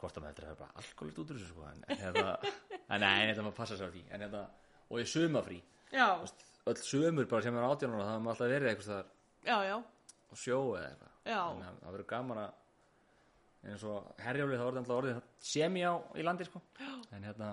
[0.00, 1.68] hvort að maður heldur að það er bara alkoholit út úr þessu sko.
[1.70, 2.34] en, en, hérna,
[2.80, 4.42] en nei, þetta maður passa sér á því en, hérna,
[4.88, 6.06] og ég sumafrí Já,
[6.70, 9.14] öll sumur bara sem er átjónuna það maður alltaf verið eitthvað
[9.46, 9.76] já, já,
[10.30, 11.40] á sjó eða eitthvað Já.
[11.44, 12.58] að það verður gaman að
[13.68, 15.20] eins og herjálfið það orðið alltaf orðið
[15.52, 16.62] semi á í landi sko.
[17.12, 17.50] en hérna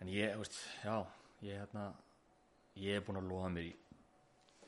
[0.00, 0.96] en ég, veist, já
[1.46, 1.86] ég hérna
[2.78, 3.74] ég er búin að loða mér í,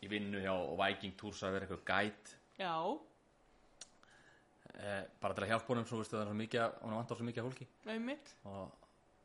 [0.02, 2.72] í vinnu hjá Viking Tours að vera eitthvað gæt já,
[4.80, 7.16] eh, bara til að hjálpa honum svo veistu það er svo mikið að- honum vantar
[7.20, 7.66] svo mikið fólki.
[7.86, 8.34] Einmitt.
[8.44, 8.72] og,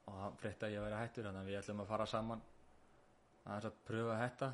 [0.07, 2.41] og hann frétta að ég að vera hættur þannig að við ætlum að fara saman.
[3.45, 4.49] Aðeins að pröfa að hætta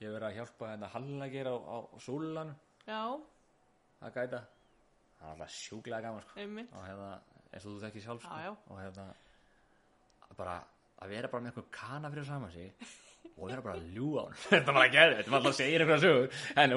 [0.00, 2.54] ég verið að hjálpa hérna Hallagir á, á Súlan
[2.86, 3.02] Já,
[4.00, 4.40] að gæta.
[5.20, 6.48] Það er alltaf sjúklega gaman sko.
[6.78, 7.10] og hérna
[7.50, 8.40] eins og þú þekki sjálf sko.
[8.40, 8.52] Já, já.
[8.70, 9.06] og hérna
[10.38, 10.56] bara
[11.00, 12.72] að vera bara með eitthvað kana fyrir saman sig
[13.40, 15.50] og vera bara að ljúa á hann þetta er bara að geða, þetta er alltaf
[15.50, 16.38] að segja eitthvað sögur.
[16.62, 16.76] En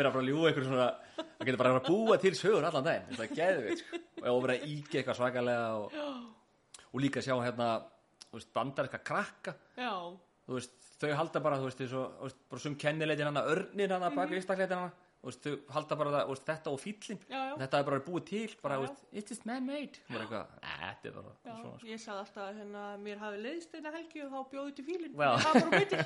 [0.00, 0.88] vera bara að ljúa eitthvað svona
[1.20, 4.02] það getur bara að að búa til sögur allan daginn, þetta er geðveit sko.
[4.32, 5.98] og vera að íkja eitthvað svakalega og,
[6.90, 7.70] og líka sjá hérna
[8.54, 9.56] bandarinska krakka.
[9.74, 9.92] Já,
[10.46, 13.46] þú veist, þau halda bara, þú veist, eins og, þú veist bara sum kennileitin hana,
[13.54, 16.80] örnir hana bak við mm hana, þú veist, þau halda bara það, veist, þetta og
[16.80, 17.54] fíllin, Já, já.
[17.60, 19.02] þetta er bara búið til, bara, Já, þú veist,
[20.24, 21.86] eitthvað, "Nei, þetta er bara já, svona, sko.
[21.90, 25.02] ég sagði alltaf að hérna, mér hafi leiðist eina helgi og þá bjóði til.
[25.10, 25.30] Já.
[25.44, 26.00] Bara veitir.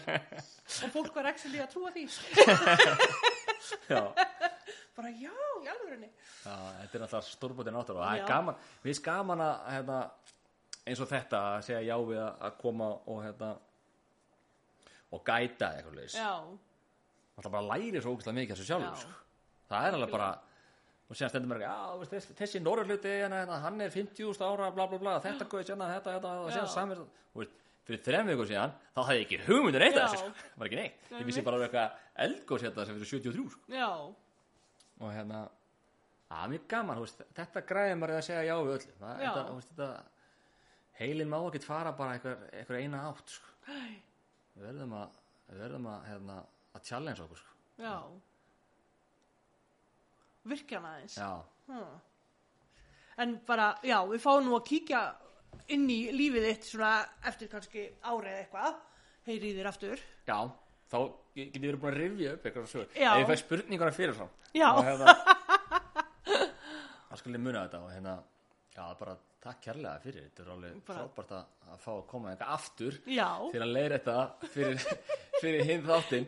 [0.85, 2.05] og fólk var ekki að trúa því.
[3.95, 4.03] já,
[4.95, 5.33] Bara já,
[5.65, 5.67] í
[6.45, 8.23] já, þetta er alltaf stórbútið náttúrulega, og það Já.
[8.23, 9.97] er gaman, við erum gaman að, hérna,
[10.87, 13.49] eins og þetta, að segja já við að, koma og, hérna,
[15.15, 16.31] og gæta eitthvað leis, Já,
[17.37, 19.03] alltaf bara læri svo ógæslega mikið þessu sjálfur, Já.
[19.03, 19.23] sko.
[19.71, 20.31] það er alveg bara
[21.05, 24.87] og síðan stendur mér ekki, þessi, þessi norðurluti, hérna, hérna, hann er 50.000 ára bla
[24.91, 27.03] bla bla, þetta guði sérna, þetta, þetta og síðan samir,
[27.37, 30.47] veist, fyrir þrem vikur síðan þá hafði ég ekki hugmyndir eitt af þessu, sko.
[30.55, 33.75] það var ekki neitt, ég vissi bara um eitthvað eldgóð sérna sem fyrir 73, sko.
[33.75, 33.91] já,
[35.05, 35.43] og hérna
[36.35, 39.75] að mjög gaman, veist, þetta græði maður að segja já við öllu, það, þetta, veist,
[39.75, 39.91] þetta
[40.99, 43.53] heilin má ekkert fara bara einhver, einhver eina átt, sko.
[44.55, 45.17] Við verðum að,
[45.51, 46.37] við verðum að, hérna,
[46.75, 47.53] að challenge okkur, sko.
[47.79, 47.95] já.
[50.45, 51.17] Virkjan aðeins.
[51.19, 51.31] já,
[51.67, 52.01] Hmm.
[53.17, 54.99] En bara, já, við fáum nú að kíkja
[55.73, 56.91] inn í lífið þitt svona
[57.25, 58.75] eftir kannski árið eitthvað,
[59.25, 60.03] heyri í þér aftur.
[60.27, 60.39] Já,
[60.91, 60.99] þá
[61.39, 62.83] get ég verið búin að rifja upp eitthvað svo.
[62.83, 64.29] Ef ég fæ spurningar fyrirfram.
[64.53, 64.67] Já.
[64.75, 65.15] Og hérna,
[67.09, 68.17] þá skulle muna þetta og hérna,
[68.77, 70.23] já, bara takk kærlega fyrir.
[70.29, 73.99] Þetta er alveg frábært að, að fá að koma eitthvað aftur Já, til að leira
[73.99, 74.17] þetta
[74.55, 74.77] fyrir,
[75.43, 76.27] fyrir hinn þáttinn.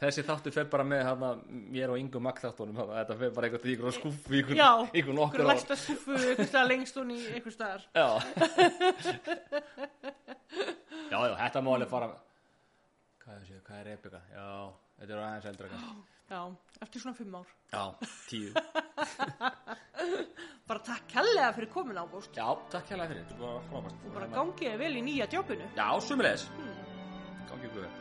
[0.00, 1.28] Þessi þáttur fer bara með hérna,
[1.76, 2.76] mér og yngum makkþáttunum.
[2.94, 3.90] Þetta fer bara eitthvað í ykkur
[4.40, 5.48] ykkur, já, ykkur ykkur nokkur ár.
[5.52, 7.82] læsta skuffu, ykkur staðar lengst hún í ykkur staðar.
[7.94, 8.08] Já.
[11.12, 12.06] já, já, þetta má alveg fara.
[13.24, 14.20] Hvað er, hvað er Rebecca?
[14.32, 14.48] Já,
[15.00, 16.13] þetta er aðeins eldra kannski.
[16.34, 16.50] Já,
[16.82, 17.46] eftir svona fimm ár.
[17.70, 17.94] Já,
[18.26, 18.50] tíu.
[20.68, 22.34] Bara takk kærlega fyrir komin Ágúst.
[22.34, 24.00] Já, takk hérlega fyrir, þetta er bara frábært.
[24.16, 25.68] Bara gangið vel í nýja djópinu.
[25.78, 26.48] Já, sumulegis.
[27.50, 27.92] Gangi ykkur vel.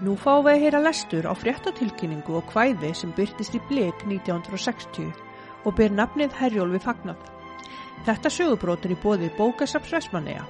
[0.00, 5.12] Nú fáum við að heyra lestur á fréttatilkynningu og kvæði sem byrtist í Blek 1960
[5.68, 7.20] og ber nafnið Herjólfi Fagnað.
[8.08, 10.48] Þetta sögubrót er í bóði bókasaps Vestmanneja.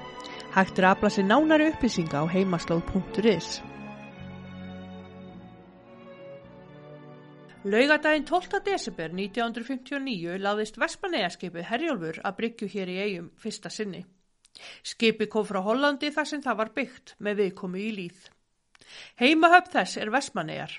[0.54, 3.58] Hægt er að afla sér nánari upplýsinga á heimaslóð.is.
[7.62, 8.62] Laugadaginn 12.
[8.64, 14.00] desember 1959 láðist Vestmannejaskipið Herjólfur að bryggju hér í eigum fyrsta sinni.
[14.80, 18.22] Skipið kom frá Hollandi þar sem það var byggt með viðkomu í líð.
[19.20, 20.72] Heimahöfn þess er Vestmannejar.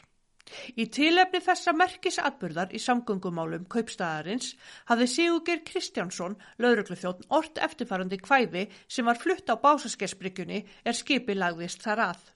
[0.73, 4.55] Í tilefni þessa merkisatburðar í samgöngumálum kaupstæðarins
[4.89, 11.85] hafði Sigurgeir Kristjánsson, laurugluþjótt, ort eftirfarandi kvæði sem var flutt á básaskersbryggjunni er skipi lagðist
[11.85, 12.29] þar að.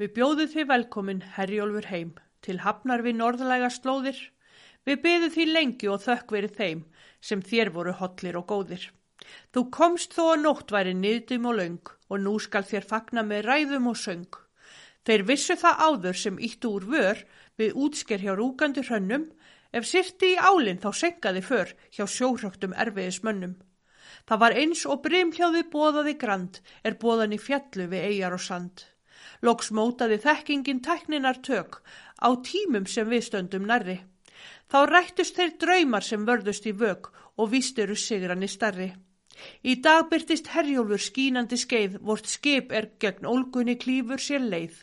[0.00, 2.16] Við bjóðum þið velkomin Herjólfur heim
[2.46, 4.18] til hafnar við norðlæga slóðir.
[4.86, 6.84] Við byðum því lengi og þökk verið þeim
[7.28, 8.86] sem þér voru hotlir og góðir.
[9.52, 13.46] Þú komst þó að nótt væri niðdum og löng og nú skal þér fagna með
[13.48, 14.38] ræðum og söng.
[15.06, 17.22] Þeir vissu það áður sem íttu úr vör
[17.58, 19.28] við útsker hjá rúgandi hrönnum,
[19.72, 23.54] ef sirti í álinn þá senkaði för hjá sjóhröktum erfiðis mönnum.
[24.26, 28.84] Það var eins og brimhljóði bóðaði grand er bóðan í fjallu við eigjar og sand.
[29.46, 31.80] Loks mótaði þekkingin tækninar tök
[32.20, 33.98] á tímum sem við stöndum nærri.
[34.70, 38.90] Þá rættust þeir draumar sem vörðust í vök og víst eru sigranni starri.
[39.62, 44.76] Í dag byrtist herjólfur skínandi skeið, vort skip er gegn ólgunni klífur sér leið.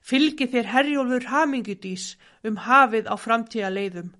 [0.00, 2.14] Fylgi þér herjólfur hamingudís
[2.46, 4.12] um hafið á framtíða leiðum.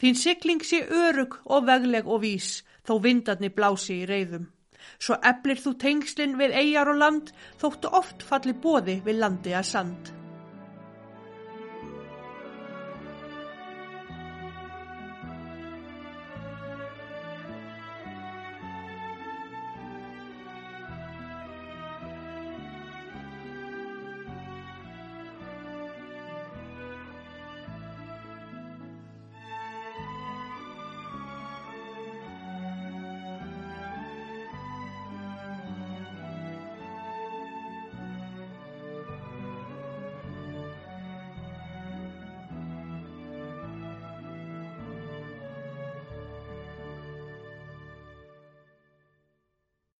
[0.00, 4.50] Þín sigling sé örug og vegleg og vís, þó vindarni blási í reyðum.
[5.00, 7.32] Svo eflir þú tengslinn við eigjar og land,
[7.62, 10.14] þóttu oft falli bóði við landi að sand.